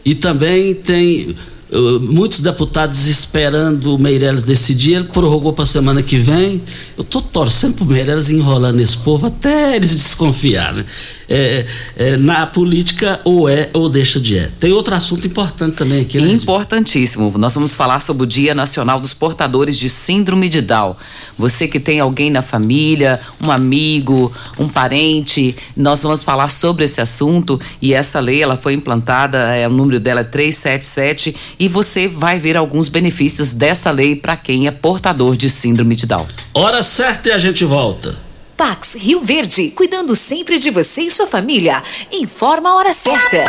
[0.05, 1.35] E também tem
[2.01, 6.63] muitos deputados esperando o Meirelles decidir, ele prorrogou para a semana que vem.
[6.97, 10.79] Eu estou torcendo para o Meirelles enrolando esse povo até eles desconfiarem.
[10.79, 10.85] Né?
[11.27, 14.51] É, é, na política, ou é ou deixa de é.
[14.61, 16.31] Tem outro assunto importante também aqui, né?
[16.31, 17.33] Importantíssimo.
[17.39, 20.95] Nós vamos falar sobre o Dia Nacional dos Portadores de Síndrome de Down.
[21.39, 27.01] Você que tem alguém na família, um amigo, um parente, nós vamos falar sobre esse
[27.01, 32.07] assunto e essa lei ela foi implantada, é, o número dela é 377 e você
[32.07, 36.27] vai ver alguns benefícios dessa lei para quem é portador de síndrome de Down.
[36.53, 38.15] Hora certa e a gente volta.
[38.55, 41.83] Pax Rio Verde, cuidando sempre de você e sua família.
[42.13, 43.45] Informa a hora certa.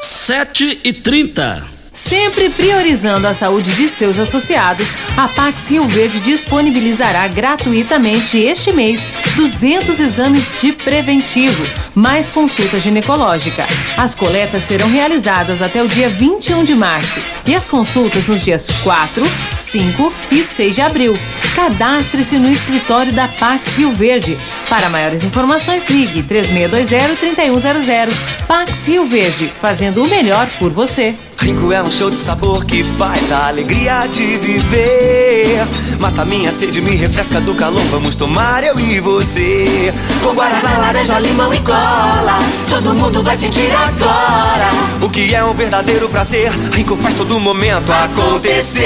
[0.00, 7.26] 7 e 30 Sempre priorizando a saúde de seus associados, a Pax Rio Verde disponibilizará
[7.26, 9.02] gratuitamente este mês
[9.34, 13.66] 200 exames de preventivo, mais consulta ginecológica.
[13.96, 18.82] As coletas serão realizadas até o dia 21 de março e as consultas nos dias
[18.82, 19.24] 4,
[19.58, 21.18] 5 e 6 de abril.
[21.56, 24.38] Cadastre-se no escritório da Pax Rio Verde.
[24.68, 28.10] Para maiores informações, ligue 3620-3100.
[28.46, 31.16] Pax Rio Verde, fazendo o melhor por você.
[31.40, 35.66] Rinco é um show de sabor que faz a alegria de viver.
[35.98, 37.80] Mata minha sede, me refresca do calor.
[37.90, 39.90] Vamos tomar eu e você.
[40.22, 42.38] Com guaraná, laranja, limão e cola.
[42.68, 44.68] Todo mundo vai sentir agora.
[45.00, 46.52] O que é um verdadeiro prazer.
[46.72, 48.82] Rinco faz todo momento acontecer.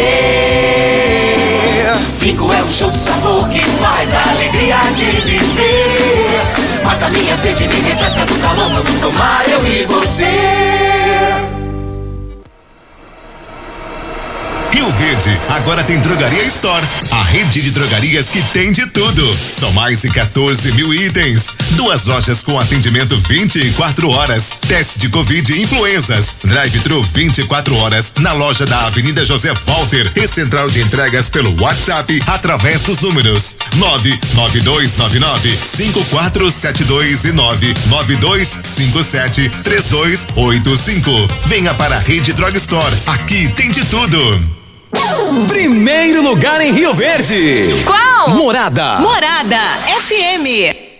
[2.20, 6.84] Rinco é um show de sabor que faz a alegria de viver.
[6.84, 8.70] Mata minha sede, me refresca do calor.
[8.70, 10.93] Vamos tomar eu e você.
[14.84, 19.34] Rio Verde agora tem Drogaria Store, a rede de drogarias que tem de tudo.
[19.50, 21.54] São mais de 14 mil itens.
[21.70, 24.58] Duas lojas com atendimento 24 horas.
[24.68, 26.36] Teste de Covid e influenzas.
[26.44, 32.22] Drive-thru 24 horas na loja da Avenida José Walter e central de entregas pelo WhatsApp
[32.26, 41.10] através dos números 99299 5472 e 99257 3285.
[41.46, 42.94] Venha para a Rede Drug Store.
[43.06, 44.52] Aqui tem de tudo.
[45.46, 47.82] Primeiro lugar em Rio Verde.
[47.84, 48.30] Qual?
[48.30, 48.98] Morada.
[49.00, 49.58] Morada
[50.00, 50.93] FM.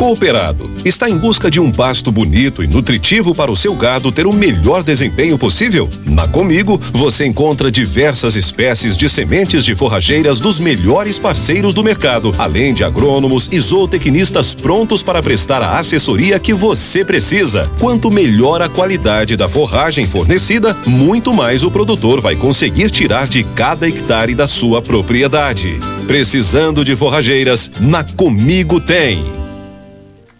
[0.00, 4.26] Cooperado está em busca de um pasto bonito e nutritivo para o seu gado ter
[4.26, 5.90] o melhor desempenho possível?
[6.06, 12.34] Na Comigo, você encontra diversas espécies de sementes de forrageiras dos melhores parceiros do mercado,
[12.38, 17.70] além de agrônomos e zootecnistas prontos para prestar a assessoria que você precisa.
[17.78, 23.44] Quanto melhor a qualidade da forragem fornecida, muito mais o produtor vai conseguir tirar de
[23.44, 25.78] cada hectare da sua propriedade.
[26.06, 29.39] Precisando de forrageiras, na Comigo tem.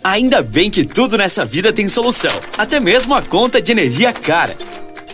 [0.03, 4.57] Ainda bem que tudo nessa vida tem solução, até mesmo a conta de energia cara.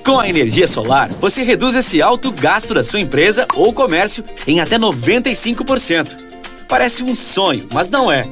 [0.04, 4.60] Com a energia solar, você reduz esse alto gasto da sua empresa ou comércio em
[4.60, 6.26] até 95%.
[6.68, 8.22] Parece um sonho, mas não é.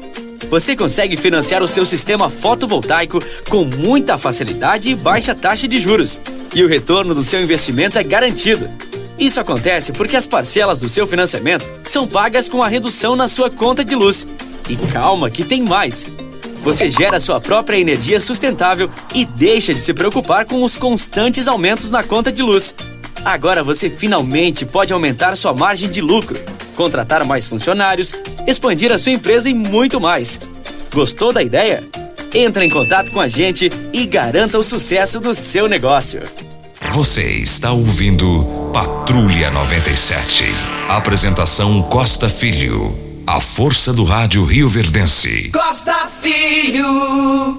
[0.48, 6.20] Você consegue financiar o seu sistema fotovoltaico com muita facilidade e baixa taxa de juros.
[6.54, 8.70] E o retorno do seu investimento é garantido.
[9.18, 13.50] Isso acontece porque as parcelas do seu financiamento são pagas com a redução na sua
[13.50, 14.28] conta de luz.
[14.68, 16.06] E calma, que tem mais!
[16.64, 21.90] Você gera sua própria energia sustentável e deixa de se preocupar com os constantes aumentos
[21.90, 22.74] na conta de luz.
[23.22, 26.40] Agora você finalmente pode aumentar sua margem de lucro,
[26.74, 28.14] contratar mais funcionários,
[28.46, 30.40] expandir a sua empresa e muito mais.
[30.92, 31.84] Gostou da ideia?
[32.34, 36.22] Entre em contato com a gente e garanta o sucesso do seu negócio.
[36.92, 40.46] Você está ouvindo Patrulha 97.
[40.88, 43.03] Apresentação Costa Filho.
[43.26, 45.48] A força do rádio Rio Verdense.
[45.50, 47.58] Costa Filho.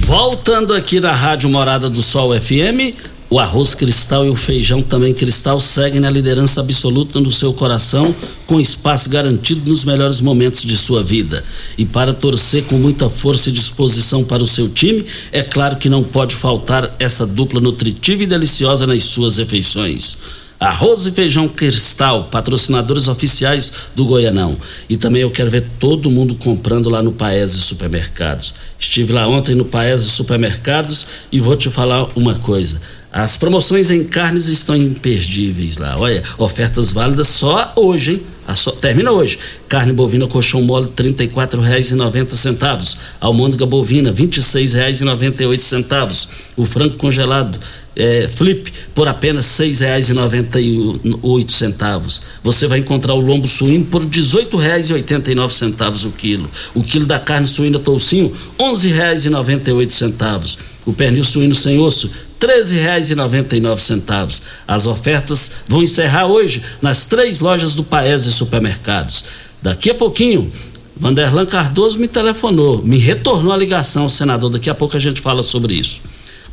[0.00, 2.92] Voltando aqui na Rádio Morada do Sol FM,
[3.30, 8.12] o arroz cristal e o feijão também cristal seguem na liderança absoluta no seu coração,
[8.44, 11.44] com espaço garantido nos melhores momentos de sua vida.
[11.78, 15.88] E para torcer com muita força e disposição para o seu time, é claro que
[15.88, 20.45] não pode faltar essa dupla nutritiva e deliciosa nas suas refeições.
[20.58, 24.56] Arroz e Feijão Cristal, patrocinadores oficiais do Goianão.
[24.88, 28.54] E também eu quero ver todo mundo comprando lá no Paese Supermercados.
[28.78, 32.80] Estive lá ontem no Paese Supermercados e vou te falar uma coisa.
[33.12, 35.96] As promoções em carnes estão imperdíveis lá.
[35.98, 38.22] Olha, ofertas válidas só hoje, hein?
[38.54, 39.38] So, termina hoje.
[39.68, 42.96] Carne bovina colchão mole R$ 34,90.
[43.20, 46.28] Almôndega bovina R$ 26,98.
[46.56, 47.58] O frango congelado
[47.96, 52.20] é, flip por apenas R$ 6,98.
[52.42, 56.50] Você vai encontrar o lombo suíno por R$ 18,89 o quilo.
[56.74, 60.58] O quilo da carne suína toucinho R$ 11,98.
[60.84, 64.42] O pernil suíno sem osso R$ 13,99.
[64.68, 69.24] As ofertas vão encerrar hoje nas três lojas do Paese Supermercados.
[69.62, 70.52] Daqui a pouquinho,
[70.96, 74.50] Vanderlan Cardoso me telefonou, me retornou a ligação, senador.
[74.50, 76.00] Daqui a pouco a gente fala sobre isso.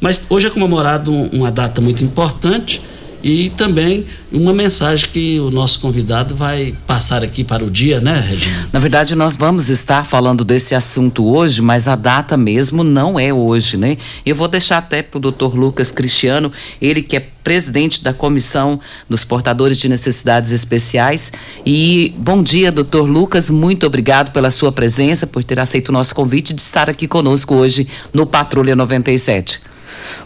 [0.03, 2.81] Mas hoje é comemorado uma data muito importante
[3.23, 8.19] e também uma mensagem que o nosso convidado vai passar aqui para o dia, né,
[8.19, 8.67] Regina?
[8.73, 13.33] Na verdade, nós vamos estar falando desse assunto hoje, mas a data mesmo não é
[13.33, 13.97] hoje, né?
[14.25, 16.51] Eu vou deixar até para o doutor Lucas Cristiano,
[16.81, 21.31] ele que é presidente da Comissão dos Portadores de Necessidades Especiais.
[21.65, 26.13] E bom dia, doutor Lucas, muito obrigado pela sua presença, por ter aceito o nosso
[26.13, 29.71] convite de estar aqui conosco hoje no Patrulha 97.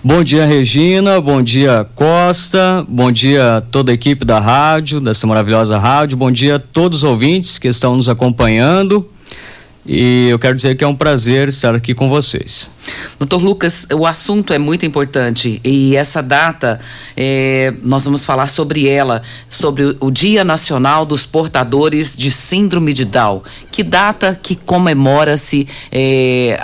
[0.03, 1.19] Bom dia, Regina.
[1.19, 2.85] Bom dia, Costa.
[2.87, 6.17] Bom dia, toda a equipe da rádio, dessa maravilhosa rádio.
[6.17, 9.09] Bom dia a todos os ouvintes que estão nos acompanhando.
[9.87, 12.69] E eu quero dizer que é um prazer estar aqui com vocês.
[13.17, 16.79] Doutor Lucas, o assunto é muito importante e essa data,
[17.15, 23.05] é, nós vamos falar sobre ela, sobre o Dia Nacional dos Portadores de Síndrome de
[23.05, 23.41] Down.
[23.71, 26.59] Que data que comemora-se, é,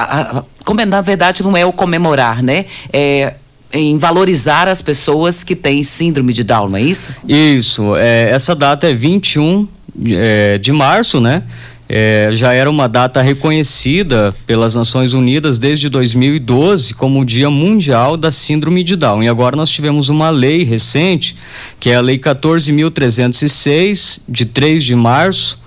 [0.66, 2.66] como na verdade não é o comemorar, né?
[2.92, 3.36] É,
[3.72, 7.16] em valorizar as pessoas que têm síndrome de Down, não é isso?
[7.28, 9.68] Isso, é, essa data é 21
[10.12, 11.44] é, de março, né?
[11.96, 18.18] É, já era uma data reconhecida pelas Nações Unidas desde 2012 como o Dia Mundial
[18.18, 19.22] da Síndrome de Down.
[19.22, 21.36] E agora nós tivemos uma lei recente,
[21.80, 25.60] que é a Lei 14.306, de 3 de março.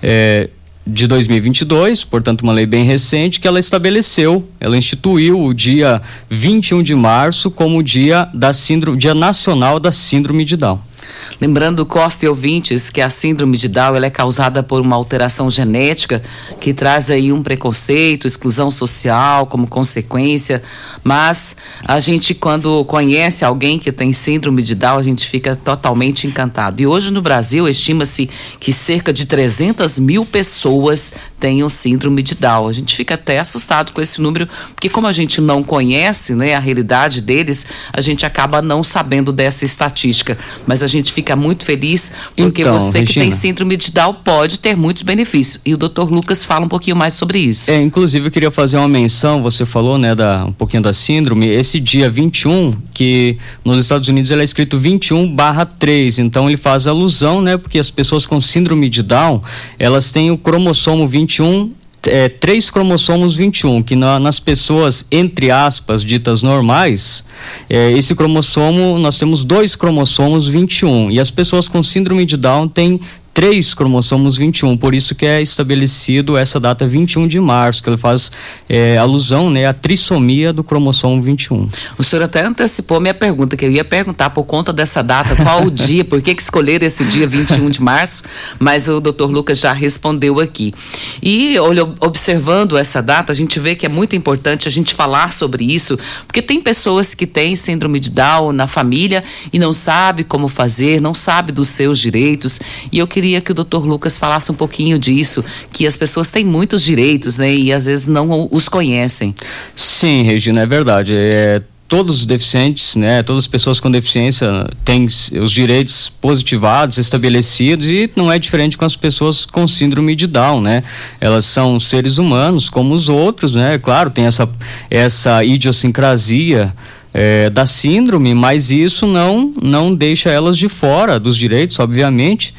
[0.00, 0.48] É,
[0.86, 6.82] de 2022, portanto uma lei bem recente que ela estabeleceu, ela instituiu o dia 21
[6.82, 10.91] de março como o dia da síndrome, dia nacional da síndrome de Down.
[11.40, 16.22] Lembrando, Costa e ouvintes, que a síndrome de Down é causada por uma alteração genética
[16.60, 20.62] que traz aí um preconceito, exclusão social como consequência.
[21.02, 26.26] Mas a gente, quando conhece alguém que tem síndrome de Down, a gente fica totalmente
[26.26, 26.80] encantado.
[26.80, 28.30] E hoje no Brasil, estima-se
[28.60, 32.68] que cerca de 300 mil pessoas tenham síndrome de Down.
[32.68, 36.54] A gente fica até assustado com esse número, porque como a gente não conhece né,
[36.54, 40.38] a realidade deles, a gente acaba não sabendo dessa estatística.
[40.66, 44.14] Mas a gente fica muito feliz porque então, você Regina, que tem síndrome de Down
[44.14, 45.60] pode ter muitos benefícios.
[45.64, 46.10] E o Dr.
[46.10, 47.70] Lucas fala um pouquinho mais sobre isso.
[47.70, 51.48] É, inclusive eu queria fazer uma menção, você falou, né, da, um pouquinho da síndrome,
[51.48, 57.40] esse dia 21, que nos Estados Unidos ele é escrito 21/3, então ele faz alusão,
[57.40, 59.42] né, porque as pessoas com síndrome de Down,
[59.78, 61.72] elas têm o cromossomo 21
[62.06, 67.24] é, três cromossomos 21, que na, nas pessoas, entre aspas, ditas normais,
[67.68, 71.10] é, esse cromossomo, nós temos dois cromossomos 21.
[71.10, 73.00] E as pessoas com síndrome de Down têm
[73.34, 77.96] três cromossomos 21, por isso que é estabelecido essa data 21 de março, que ele
[77.96, 78.30] faz
[78.68, 81.68] é, alusão né, à trissomia do cromossomo 21.
[81.96, 85.64] O senhor até antecipou minha pergunta, que eu ia perguntar por conta dessa data, qual
[85.64, 88.24] o dia, por que, que escolher esse dia 21 de março,
[88.58, 90.74] mas o doutor Lucas já respondeu aqui.
[91.22, 95.32] E olha, observando essa data, a gente vê que é muito importante a gente falar
[95.32, 100.22] sobre isso, porque tem pessoas que têm síndrome de Down na família e não sabe
[100.22, 102.60] como fazer, não sabe dos seus direitos,
[102.90, 106.28] e eu queria queria que o doutor Lucas falasse um pouquinho disso, que as pessoas
[106.28, 107.54] têm muitos direitos, né?
[107.54, 109.32] E às vezes não os conhecem.
[109.76, 111.14] Sim, Regina, é verdade.
[111.14, 117.88] É, todos os deficientes, né, todas as pessoas com deficiência têm os direitos positivados, estabelecidos
[117.90, 120.82] e não é diferente com as pessoas com síndrome de Down, né?
[121.20, 123.78] Elas são seres humanos como os outros, né?
[123.78, 124.50] Claro, tem essa
[124.90, 126.72] essa idiosincrasia
[127.14, 132.54] é, da síndrome, mas isso não não deixa elas de fora dos direitos, obviamente.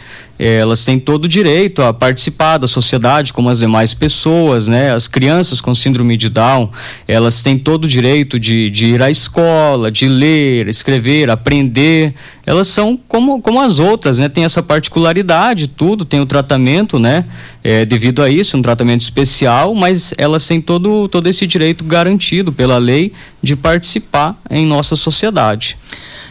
[0.45, 4.93] É, elas têm todo o direito a participar da sociedade como as demais pessoas, né?
[4.93, 6.69] As crianças com síndrome de Down,
[7.07, 12.13] elas têm todo o direito de, de ir à escola, de ler, escrever, aprender.
[12.45, 14.27] Elas são como, como as outras, né?
[14.27, 17.23] Tem essa particularidade, tudo, tem o tratamento, né?
[17.63, 22.51] É, devido a isso, um tratamento especial, mas elas têm todo, todo esse direito garantido
[22.51, 25.77] pela lei de participar em nossa sociedade.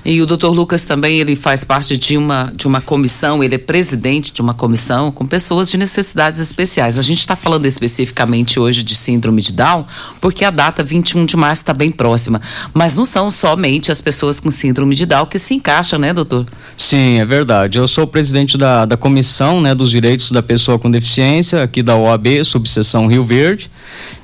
[0.05, 0.49] E o Dr.
[0.49, 4.53] Lucas também ele faz parte de uma, de uma comissão, ele é presidente de uma
[4.53, 6.99] comissão com pessoas de necessidades especiais.
[6.99, 9.87] A gente está falando especificamente hoje de síndrome de Down,
[10.21, 12.41] porque a data 21 de março está bem próxima.
[12.75, 16.47] Mas não são somente as pessoas com síndrome de Down que se encaixam, né, doutor?
[16.77, 17.79] Sim, é verdade.
[17.79, 21.97] Eu sou presidente da, da comissão né, dos direitos da pessoa com deficiência, aqui da
[21.97, 23.71] OAB, subseção Rio Verde.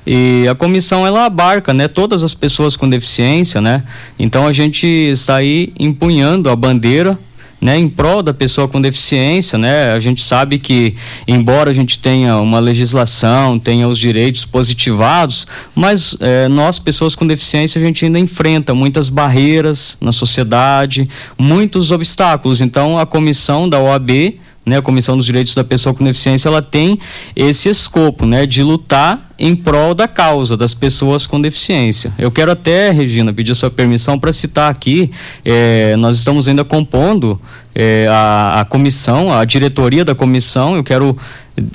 [0.05, 3.83] E a comissão ela abarca, né, todas as pessoas com deficiência, né?
[4.17, 7.17] Então a gente está aí empunhando a bandeira
[7.61, 9.91] né, em prol da pessoa com deficiência, né?
[9.91, 10.95] A gente sabe que,
[11.27, 15.45] embora a gente tenha uma legislação, tenha os direitos positivados,
[15.75, 21.91] mas é, nós, pessoas com deficiência, a gente ainda enfrenta muitas barreiras na sociedade, muitos
[21.91, 22.61] obstáculos.
[22.61, 26.61] Então, a comissão da OAB né, a Comissão dos Direitos da Pessoa com Deficiência, ela
[26.61, 26.99] tem
[27.35, 32.13] esse escopo, né, de lutar em prol da causa das pessoas com deficiência.
[32.17, 35.09] Eu quero até, Regina, pedir sua permissão para citar aqui,
[35.45, 37.39] é, nós estamos ainda compondo
[37.73, 41.17] é, a, a comissão, a diretoria da comissão, eu quero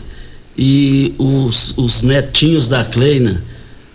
[0.58, 3.42] e os, os netinhos da Kleina,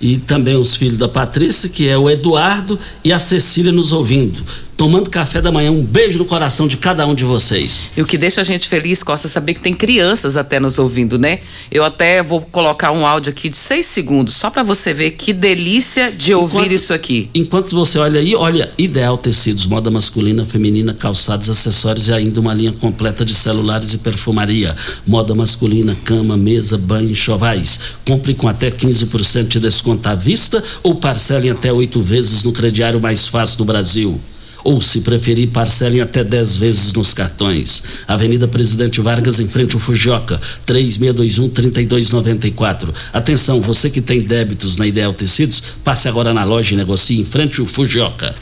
[0.00, 4.42] e também os filhos da Patrícia, que é o Eduardo e a Cecília nos ouvindo
[4.80, 5.70] tomando café da manhã.
[5.70, 7.90] Um beijo no coração de cada um de vocês.
[7.94, 10.78] E o que deixa a gente feliz, Costa, é saber que tem crianças até nos
[10.78, 11.40] ouvindo, né?
[11.70, 15.34] Eu até vou colocar um áudio aqui de seis segundos, só para você ver que
[15.34, 17.28] delícia de ouvir enquanto, isso aqui.
[17.34, 22.54] Enquanto você olha aí, olha, Ideal Tecidos, moda masculina, feminina, calçados, acessórios e ainda uma
[22.54, 24.74] linha completa de celulares e perfumaria.
[25.06, 27.78] Moda masculina, cama, mesa, banho, chovais.
[28.08, 32.98] Compre com até 15% de desconto à vista ou parcelem até oito vezes no crediário
[32.98, 34.18] mais fácil do Brasil
[34.64, 37.82] ou, se preferir, parcelem até 10 vezes nos cartões.
[38.06, 42.94] Avenida Presidente Vargas, em frente ao Fujioka, 3621-3294.
[43.12, 47.24] Atenção, você que tem débitos na Ideal Tecidos, passe agora na loja e negocie em
[47.24, 48.34] frente ao Fujioka.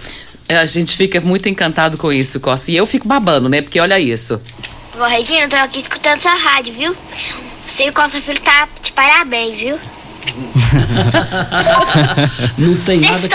[0.49, 2.71] É, a gente fica muito encantado com isso, Costa.
[2.71, 3.61] E eu fico babando, né?
[3.61, 4.41] Porque olha isso.
[4.97, 6.97] Vó Regina, eu tô aqui escutando sua rádio, viu?
[7.65, 9.79] Você e o Costa Filho tá de parabéns, viu?
[12.59, 13.29] não tem nada.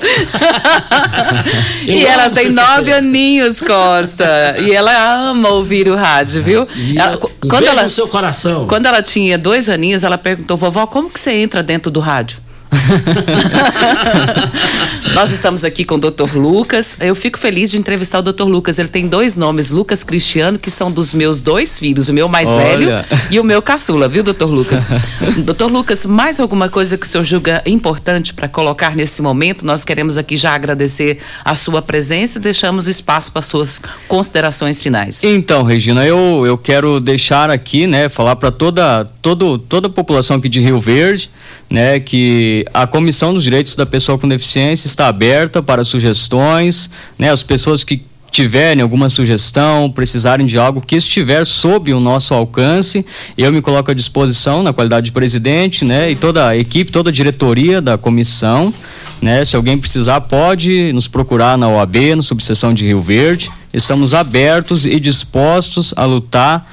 [1.86, 4.56] E ela tem nove aninhos, Costa.
[4.58, 6.68] e ela ama ouvir o rádio, viu?
[6.96, 8.66] Ela, um quando ela, no seu coração.
[8.66, 12.38] Quando ela tinha dois aninhos, ela perguntou, vovó, como que você entra dentro do rádio?
[15.14, 16.36] Nós estamos aqui com o Dr.
[16.36, 16.98] Lucas.
[17.00, 18.44] Eu fico feliz de entrevistar o Dr.
[18.44, 18.78] Lucas.
[18.78, 22.48] Ele tem dois nomes, Lucas Cristiano, que são dos meus dois filhos, o meu mais
[22.48, 22.62] Olha.
[22.64, 24.44] velho e o meu caçula, viu, Dr.
[24.44, 24.88] Lucas?
[25.44, 25.64] Dr.
[25.64, 29.66] Lucas, mais alguma coisa que o senhor julga importante para colocar nesse momento?
[29.66, 34.80] Nós queremos aqui já agradecer a sua presença e deixamos o espaço para suas considerações
[34.80, 35.24] finais.
[35.24, 40.36] Então, Regina, eu, eu quero deixar aqui, né, falar para toda, todo, toda a população
[40.36, 41.30] aqui de Rio Verde,
[41.68, 47.30] né, que a Comissão dos Direitos da Pessoa com Deficiência está aberta para sugestões, né?
[47.30, 53.04] As pessoas que tiverem alguma sugestão, precisarem de algo que estiver sob o nosso alcance,
[53.36, 56.10] eu me coloco à disposição na qualidade de presidente, né?
[56.10, 58.72] E toda a equipe, toda a diretoria da comissão,
[59.20, 59.44] né?
[59.44, 63.50] Se alguém precisar, pode nos procurar na OAB, no subseção de Rio Verde.
[63.72, 66.70] Estamos abertos e dispostos a lutar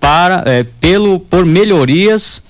[0.00, 2.42] para, é, pelo, por melhorias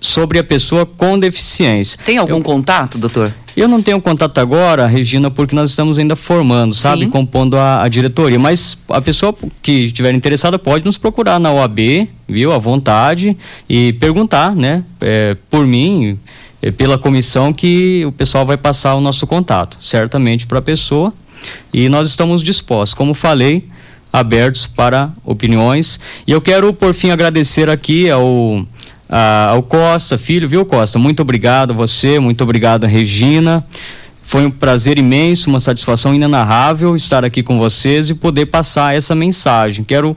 [0.00, 1.98] sobre a pessoa com deficiência.
[2.04, 3.32] Tem algum eu, contato, doutor?
[3.56, 7.04] Eu não tenho contato agora, Regina, porque nós estamos ainda formando, sabe?
[7.04, 7.10] Sim.
[7.10, 8.38] Compondo a, a, diretoria.
[8.38, 12.52] Mas a pessoa que estiver interessada pode nos procurar na OAB, viu?
[12.52, 13.36] À vontade,
[13.68, 14.84] e perguntar, né?
[15.00, 16.18] É, por mim,
[16.62, 21.12] é, pela comissão, que o pessoal vai passar o nosso contato, certamente para a pessoa.
[21.72, 22.94] E nós estamos dispostos.
[22.94, 23.68] Como falei,
[24.12, 26.00] abertos para opiniões.
[26.26, 28.64] E eu quero, por fim, agradecer aqui ao
[29.10, 30.98] ah, ao Costa, filho, viu, Costa?
[30.98, 33.66] Muito obrigado a você, muito obrigado a Regina.
[34.22, 39.12] Foi um prazer imenso, uma satisfação inenarrável estar aqui com vocês e poder passar essa
[39.12, 39.84] mensagem.
[39.84, 40.16] Quero,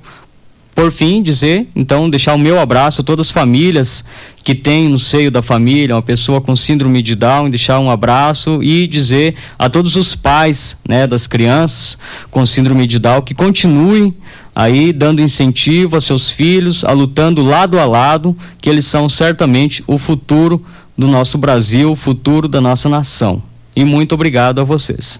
[0.75, 4.03] por fim, dizer, então, deixar o meu abraço a todas as famílias
[4.43, 8.61] que têm no seio da família uma pessoa com síndrome de Down, deixar um abraço
[8.61, 11.97] e dizer a todos os pais né, das crianças
[12.29, 14.13] com síndrome de Down que continuem
[14.55, 19.83] aí dando incentivo a seus filhos, a lutando lado a lado, que eles são certamente
[19.87, 20.63] o futuro
[20.97, 23.41] do nosso Brasil, o futuro da nossa nação.
[23.75, 25.19] E muito obrigado a vocês.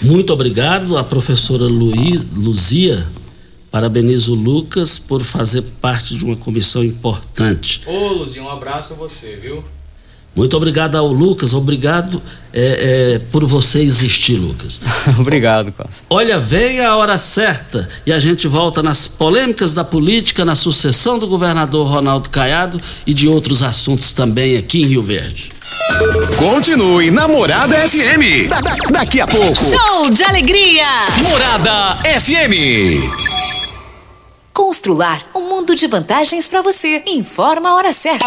[0.00, 3.06] Muito obrigado à professora Luí, Luzia.
[3.72, 7.80] Parabenizo o Lucas por fazer parte de uma comissão importante.
[7.86, 9.64] Ô, Luzia, um abraço a você, viu?
[10.36, 12.20] Muito obrigado ao Lucas, obrigado
[12.54, 14.80] é, é, por você existir, Lucas.
[15.18, 16.04] obrigado, Costa.
[16.08, 21.18] Olha, veio a hora certa e a gente volta nas polêmicas da política, na sucessão
[21.18, 25.50] do governador Ronaldo Caiado e de outros assuntos também aqui em Rio Verde.
[26.38, 28.48] Continue na Morada FM.
[28.48, 29.54] Da- da- daqui a pouco.
[29.56, 30.84] Show de alegria!
[31.28, 33.61] Morada FM.
[34.52, 37.02] Constrular um mundo de vantagens para você.
[37.06, 38.26] Informa a hora certa.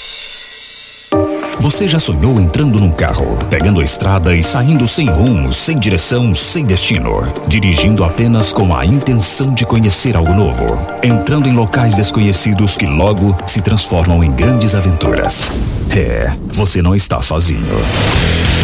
[1.61, 6.33] Você já sonhou entrando num carro, pegando a estrada e saindo sem rumo, sem direção,
[6.33, 10.65] sem destino, dirigindo apenas com a intenção de conhecer algo novo,
[11.03, 15.51] entrando em locais desconhecidos que logo se transformam em grandes aventuras?
[15.95, 17.61] É, você não está sozinho.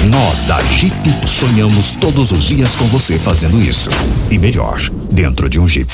[0.06, 0.96] Nós da Jeep
[1.28, 3.90] sonhamos todos os dias com você fazendo isso.
[4.32, 4.80] E melhor,
[5.12, 5.92] dentro de um Jeep.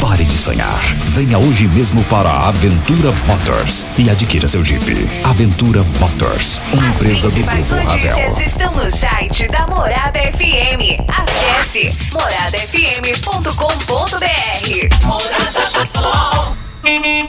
[0.00, 0.80] Pare de sonhar.
[1.06, 4.84] Venha hoje mesmo para a Aventura Motors e adquira seu Jeep.
[5.22, 8.36] Aventura Motors, uma empresa do Grupo Ravel.
[8.44, 10.98] Estão no site da Morada FM.
[11.08, 15.06] Acesse moradafm.com.br.
[15.06, 16.63] Morada do Sol.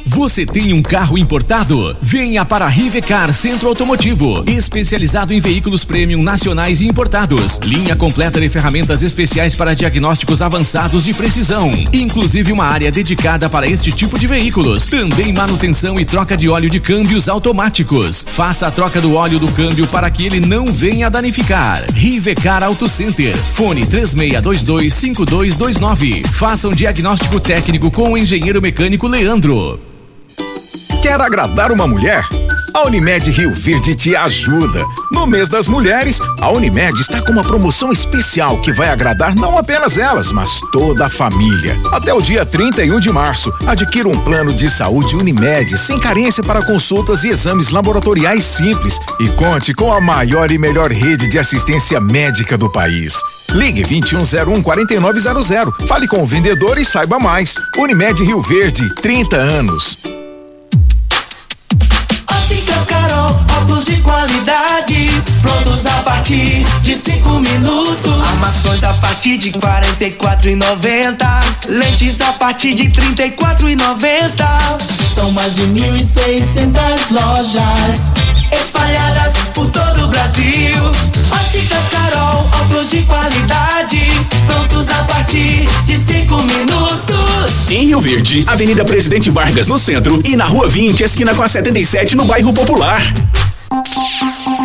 [0.05, 1.95] Você tem um carro importado?
[2.01, 7.59] Venha para a Rivecar Centro Automotivo, especializado em veículos premium nacionais e importados.
[7.63, 13.67] Linha completa de ferramentas especiais para diagnósticos avançados de precisão, inclusive uma área dedicada para
[13.67, 14.87] este tipo de veículos.
[14.87, 18.25] Também manutenção e troca de óleo de câmbios automáticos.
[18.27, 21.83] Faça a troca do óleo do câmbio para que ele não venha danificar.
[21.93, 23.35] Rivecar Auto Center.
[23.35, 26.25] Fone 36225229.
[26.27, 29.44] Faça um diagnóstico técnico com o engenheiro mecânico Leandro.
[31.03, 32.25] Quer agradar uma mulher?
[32.73, 34.83] A Unimed Rio Verde te ajuda.
[35.11, 39.57] No mês das mulheres, a Unimed está com uma promoção especial que vai agradar não
[39.57, 41.77] apenas elas, mas toda a família.
[41.91, 46.65] Até o dia 31 de março, adquira um plano de saúde Unimed sem carência para
[46.65, 51.99] consultas e exames laboratoriais simples e conte com a maior e melhor rede de assistência
[51.99, 53.15] médica do país.
[53.53, 55.87] Ligue 2101 4900.
[55.87, 57.55] Fale com o vendedor e saiba mais.
[57.77, 60.14] Unimed Rio Verde, 30 anos.
[62.55, 65.09] Óticas Carol, óculos de qualidade,
[65.41, 68.21] prontos a partir de cinco minutos.
[68.27, 69.51] Armações a partir de
[70.49, 71.27] e noventa,
[71.67, 72.87] lentes a partir de
[73.67, 74.47] e noventa.
[75.13, 78.11] São mais de mil e seiscentas lojas
[78.51, 80.77] espalhadas por todo o Brasil.
[81.31, 84.01] Óticas Carol, óculos de qualidade,
[84.47, 87.69] prontos a partir de cinco minutos.
[87.69, 91.47] Em Rio Verde, Avenida Presidente Vargas no centro e na Rua 20, esquina com a
[91.47, 93.01] 77 no bairro Popular.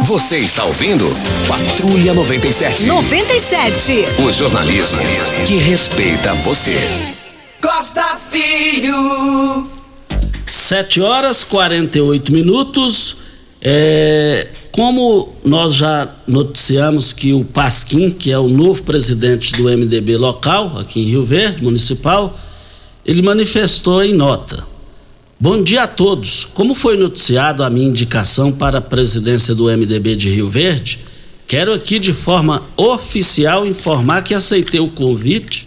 [0.05, 1.07] Você está ouvindo
[1.47, 2.87] Patrulha 97.
[2.87, 4.07] 97.
[4.19, 4.99] O jornalismo
[5.47, 6.77] que respeita você.
[7.61, 9.71] Costa Filho.
[10.51, 13.20] 7 horas 48 minutos.
[13.63, 20.17] É, como nós já noticiamos que o Pasquim, que é o novo presidente do MDB
[20.17, 22.39] local, aqui em Rio Verde, municipal,
[23.05, 24.67] ele manifestou em nota.
[25.39, 26.47] Bom dia a todos.
[26.55, 31.01] Como foi noticiado a minha indicação para a presidência do MDB de Rio Verde,
[31.47, 35.67] quero aqui de forma oficial informar que aceitei o convite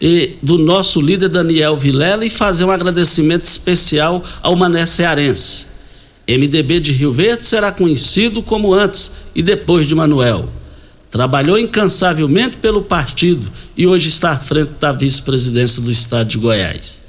[0.00, 5.73] e, do nosso líder Daniel Vilela e fazer um agradecimento especial ao Mané Cearense.
[6.26, 10.48] MDB de Rio Verde será conhecido como antes e depois de Manuel.
[11.10, 17.02] Trabalhou incansavelmente pelo partido e hoje está à frente da vice-presidência do estado de Goiás.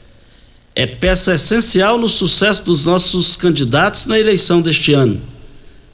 [0.76, 5.22] É peça essencial no sucesso dos nossos candidatos na eleição deste ano.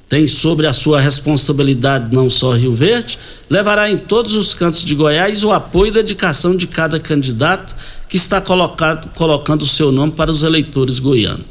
[0.10, 3.18] Tem sobre a sua responsabilidade não só Rio Verde,
[3.50, 7.74] levará em todos os cantos de Goiás o apoio e dedicação de cada candidato
[8.10, 11.51] que está colocado, colocando o seu nome para os eleitores goianos.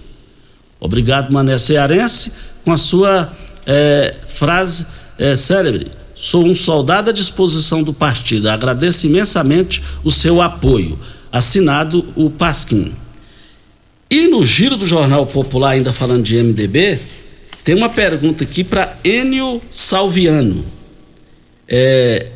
[0.80, 2.32] Obrigado, Mané Cearense,
[2.64, 3.30] com a sua
[3.66, 4.86] eh, frase
[5.18, 5.88] eh, célebre.
[6.14, 8.48] Sou um soldado à disposição do partido.
[8.48, 10.98] Agradeço imensamente o seu apoio.
[11.30, 12.92] Assinado o Pasquim.
[14.10, 16.98] E no giro do Jornal Popular, ainda falando de MDB,
[17.64, 20.64] tem uma pergunta aqui para Enio Salviano,
[21.68, 22.26] é,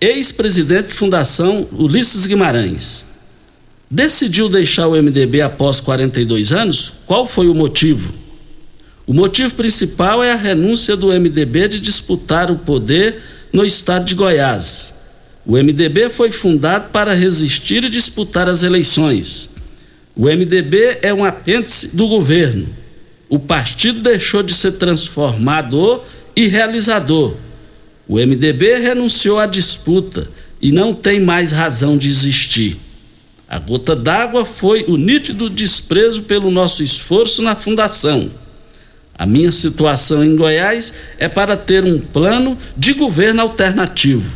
[0.00, 3.04] ex-presidente de Fundação Ulisses Guimarães.
[3.94, 6.94] Decidiu deixar o MDB após 42 anos?
[7.06, 8.12] Qual foi o motivo?
[9.06, 13.22] O motivo principal é a renúncia do MDB de disputar o poder
[13.52, 14.94] no estado de Goiás.
[15.46, 19.50] O MDB foi fundado para resistir e disputar as eleições.
[20.16, 22.66] O MDB é um apêndice do governo.
[23.28, 26.02] o partido deixou de ser transformador
[26.34, 27.36] e realizador.
[28.08, 30.28] O MDB renunciou à disputa
[30.60, 32.76] e não tem mais razão de existir.
[33.54, 38.28] A gota d'água foi o nítido desprezo pelo nosso esforço na fundação.
[39.16, 44.28] A minha situação em Goiás é para ter um plano de governo alternativo.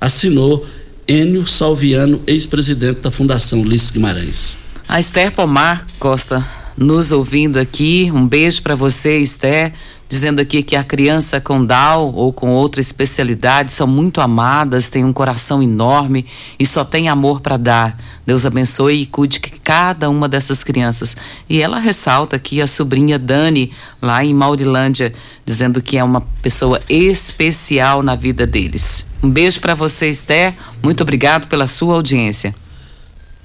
[0.00, 0.66] Assinou
[1.06, 4.56] Enio Salviano, ex-presidente da Fundação Ulisses Guimarães.
[4.88, 6.44] A Esther Pomar Costa
[6.76, 8.10] nos ouvindo aqui.
[8.12, 9.72] Um beijo para você, Esther
[10.10, 15.04] dizendo aqui que a criança com Down ou com outra especialidade são muito amadas, têm
[15.04, 16.26] um coração enorme
[16.58, 17.96] e só tem amor para dar.
[18.26, 21.16] Deus abençoe e cuide que cada uma dessas crianças.
[21.48, 23.70] E ela ressalta aqui a sobrinha Dani,
[24.02, 25.14] lá em Maurilândia,
[25.46, 29.06] dizendo que é uma pessoa especial na vida deles.
[29.22, 30.52] Um beijo para você, Esther.
[30.82, 32.52] Muito obrigado pela sua audiência.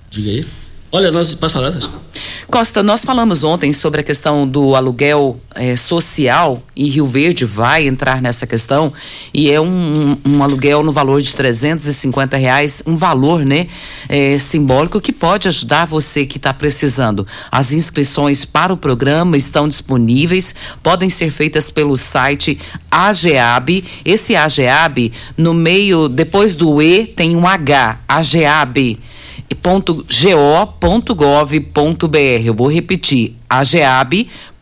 [0.10, 0.65] Diga aí.
[0.96, 1.90] Olha, nós.
[2.48, 7.86] Costa, nós falamos ontem sobre a questão do aluguel eh, social e Rio Verde vai
[7.86, 8.94] entrar nessa questão
[9.34, 13.68] e é um, um, um aluguel no valor de 350 reais, um valor, né,
[14.08, 17.28] eh, simbólico que pode ajudar você que está precisando.
[17.52, 22.58] As inscrições para o programa estão disponíveis, podem ser feitas pelo site
[22.90, 23.84] AGEAB.
[24.06, 28.98] Esse AGEAB, no meio, depois do E, tem um H, AGEAB
[31.14, 32.18] go.gov.br.
[32.46, 34.55] Eu vou repetir, ageab.go.br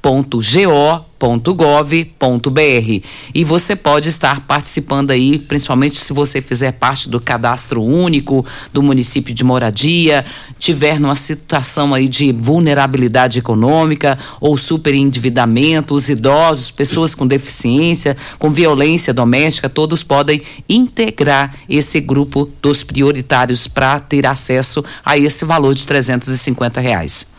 [1.23, 8.45] www.gov.br e você pode estar participando aí, principalmente se você fizer parte do cadastro único
[8.73, 10.25] do município de moradia,
[10.59, 18.49] tiver numa situação aí de vulnerabilidade econômica ou superendividamento, os idosos, pessoas com deficiência, com
[18.49, 25.73] violência doméstica, todos podem integrar esse grupo dos prioritários para ter acesso a esse valor
[25.73, 27.32] de 350 reais.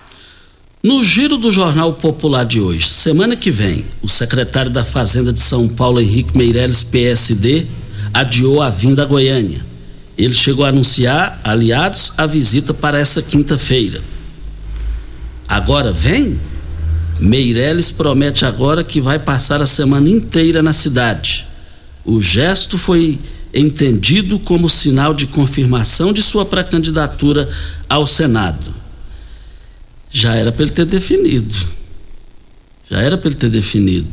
[0.85, 5.41] No giro do Jornal Popular de hoje, semana que vem, o secretário da Fazenda de
[5.41, 7.65] São Paulo, Henrique Meirelles, PSD,
[8.13, 9.65] adiou a vinda a Goiânia.
[10.19, 14.03] Ele chegou a anunciar, aliados, a visita para essa quinta-feira.
[15.49, 16.39] Agora vem?
[17.19, 21.47] Meirelles promete agora que vai passar a semana inteira na cidade.
[22.05, 23.19] O gesto foi
[23.55, 27.49] entendido como sinal de confirmação de sua pré-candidatura
[27.89, 28.84] ao Senado
[30.15, 31.53] já era para ele ter definido.
[32.89, 34.09] Já era para ele ter definido.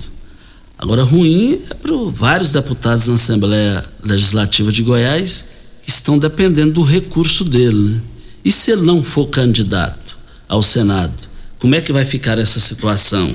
[0.75, 5.45] Agora, ruim é para vários deputados na Assembleia Legislativa de Goiás
[5.83, 7.77] que estão dependendo do recurso dele.
[7.77, 8.01] Né?
[8.43, 10.17] E se ele não for candidato
[10.49, 11.13] ao Senado,
[11.59, 13.31] como é que vai ficar essa situação?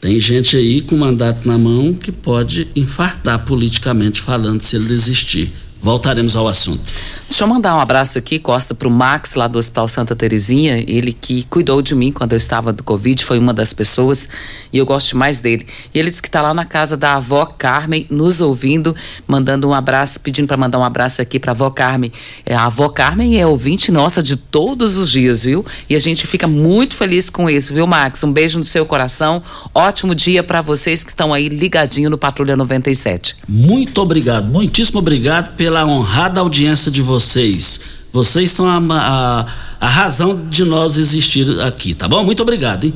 [0.00, 5.52] Tem gente aí com mandato na mão que pode infartar politicamente falando se ele desistir.
[5.82, 6.82] Voltaremos ao assunto.
[7.30, 10.84] Deixa eu mandar um abraço aqui, Costa, para o Max, lá do Hospital Santa Terezinha.
[10.86, 14.28] Ele que cuidou de mim quando eu estava do Covid, foi uma das pessoas
[14.72, 15.64] e eu gosto mais dele.
[15.94, 18.96] E ele disse que está lá na casa da avó Carmen, nos ouvindo,
[19.28, 22.10] mandando um abraço, pedindo para mandar um abraço aqui para a avó Carmen.
[22.44, 25.64] É, a avó Carmen é ouvinte nossa de todos os dias, viu?
[25.88, 28.24] E a gente fica muito feliz com isso, viu, Max?
[28.24, 29.40] Um beijo no seu coração.
[29.72, 33.36] Ótimo dia para vocês que estão aí ligadinho no Patrulha 97.
[33.48, 37.80] Muito obrigado, muitíssimo obrigado pela pela honrada audiência de vocês.
[38.12, 39.46] Vocês são a, a,
[39.78, 42.24] a razão de nós existir aqui, tá bom?
[42.24, 42.94] Muito obrigado, hein?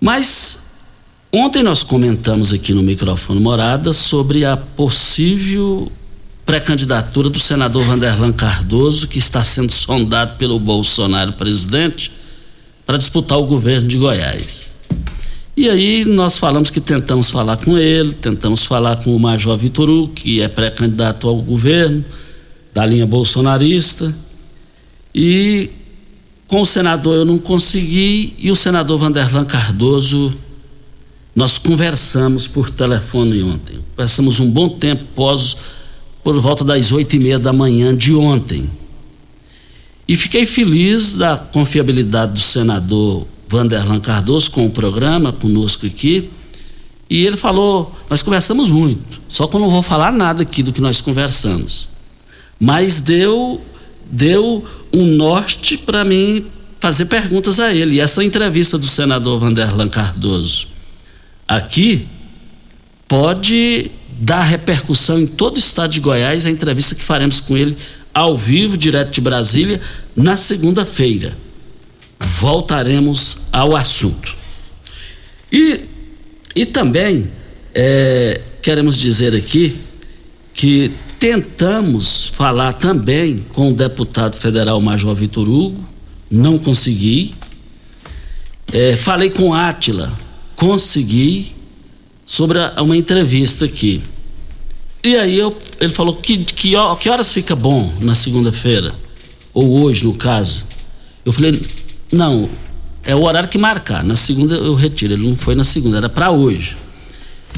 [0.00, 0.58] Mas
[1.30, 5.92] ontem nós comentamos aqui no microfone Morada sobre a possível
[6.44, 12.10] pré-candidatura do senador Vanderlan Cardoso, que está sendo sondado pelo Bolsonaro presidente
[12.84, 14.69] para disputar o governo de Goiás.
[15.60, 20.08] E aí nós falamos que tentamos falar com ele, tentamos falar com o Major Vitor
[20.08, 22.02] que é pré-candidato ao governo,
[22.72, 24.10] da linha bolsonarista.
[25.14, 25.68] E
[26.46, 30.32] com o senador eu não consegui, e o senador Vanderlan Cardoso,
[31.36, 33.80] nós conversamos por telefone ontem.
[33.94, 35.54] Conversamos um bom tempo pós,
[36.24, 38.64] por volta das oito e meia da manhã de ontem.
[40.08, 46.30] E fiquei feliz da confiabilidade do senador Vanderlan Cardoso com o programa conosco aqui.
[47.10, 50.72] E ele falou: Nós conversamos muito, só que eu não vou falar nada aqui do
[50.72, 51.88] que nós conversamos.
[52.60, 53.60] Mas deu,
[54.08, 56.46] deu um norte para mim
[56.78, 57.96] fazer perguntas a ele.
[57.96, 60.68] E essa entrevista do senador Vanderlan Cardoso
[61.48, 62.06] aqui
[63.08, 63.90] pode
[64.20, 67.76] dar repercussão em todo o estado de Goiás, a entrevista que faremos com ele
[68.14, 69.80] ao vivo, direto de Brasília,
[70.14, 71.36] na segunda-feira
[72.20, 74.36] voltaremos ao assunto.
[75.50, 75.80] E,
[76.54, 77.30] e também
[77.74, 79.76] é, queremos dizer aqui
[80.54, 85.86] que tentamos falar também com o deputado federal Major Vitor Hugo,
[86.30, 87.34] não consegui.
[88.72, 90.12] É, falei com Átila,
[90.54, 91.52] consegui
[92.24, 94.00] sobre uma entrevista aqui.
[95.02, 98.94] E aí eu, ele falou que, que, que horas fica bom na segunda-feira?
[99.52, 100.64] Ou hoje, no caso.
[101.24, 101.60] Eu falei,
[102.12, 102.48] não,
[103.04, 104.02] é o horário que marcar.
[104.04, 105.14] Na segunda eu retiro.
[105.14, 106.76] Ele não foi na segunda, era para hoje.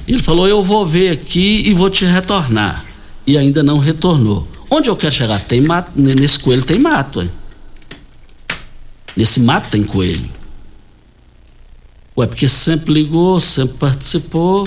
[0.07, 2.85] Ele falou, eu vou ver aqui e vou te retornar.
[3.27, 4.47] E ainda não retornou.
[4.71, 5.39] Onde eu quero chegar?
[5.41, 7.23] Tem mato, nesse coelho tem mato.
[7.23, 7.31] Hein?
[9.17, 10.29] Nesse mato tem coelho.
[12.17, 14.67] Ué, porque sempre ligou, sempre participou.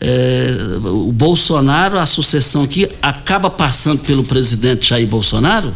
[0.00, 0.50] É,
[0.82, 5.74] o Bolsonaro, a sucessão aqui, acaba passando pelo presidente Jair Bolsonaro?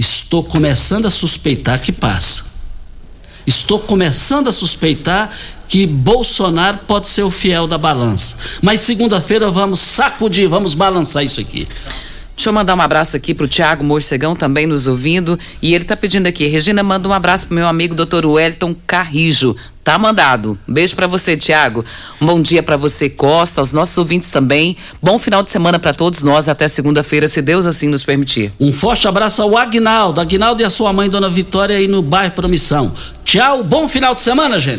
[0.00, 2.44] Estou começando a suspeitar que passa.
[3.46, 5.30] Estou começando a suspeitar
[5.68, 8.34] que Bolsonaro pode ser o fiel da balança.
[8.62, 11.68] Mas segunda-feira vamos sacudir, vamos balançar isso aqui.
[12.40, 15.38] Deixa eu mandar um abraço aqui pro Tiago Morcegão, também nos ouvindo.
[15.60, 18.24] E ele tá pedindo aqui, Regina, manda um abraço pro meu amigo Dr.
[18.24, 19.54] Wellington Carrijo.
[19.84, 20.58] Tá mandado.
[20.66, 21.84] beijo para você, Tiago.
[22.18, 24.74] Um bom dia para você, Costa, aos nossos ouvintes também.
[25.02, 28.50] Bom final de semana para todos nós, até segunda-feira, se Deus assim nos permitir.
[28.58, 32.32] Um forte abraço ao Agnaldo, Agnaldo e a sua mãe, Dona Vitória, aí no bairro
[32.32, 32.90] Promissão.
[33.22, 34.78] Tchau, bom final de semana, gente.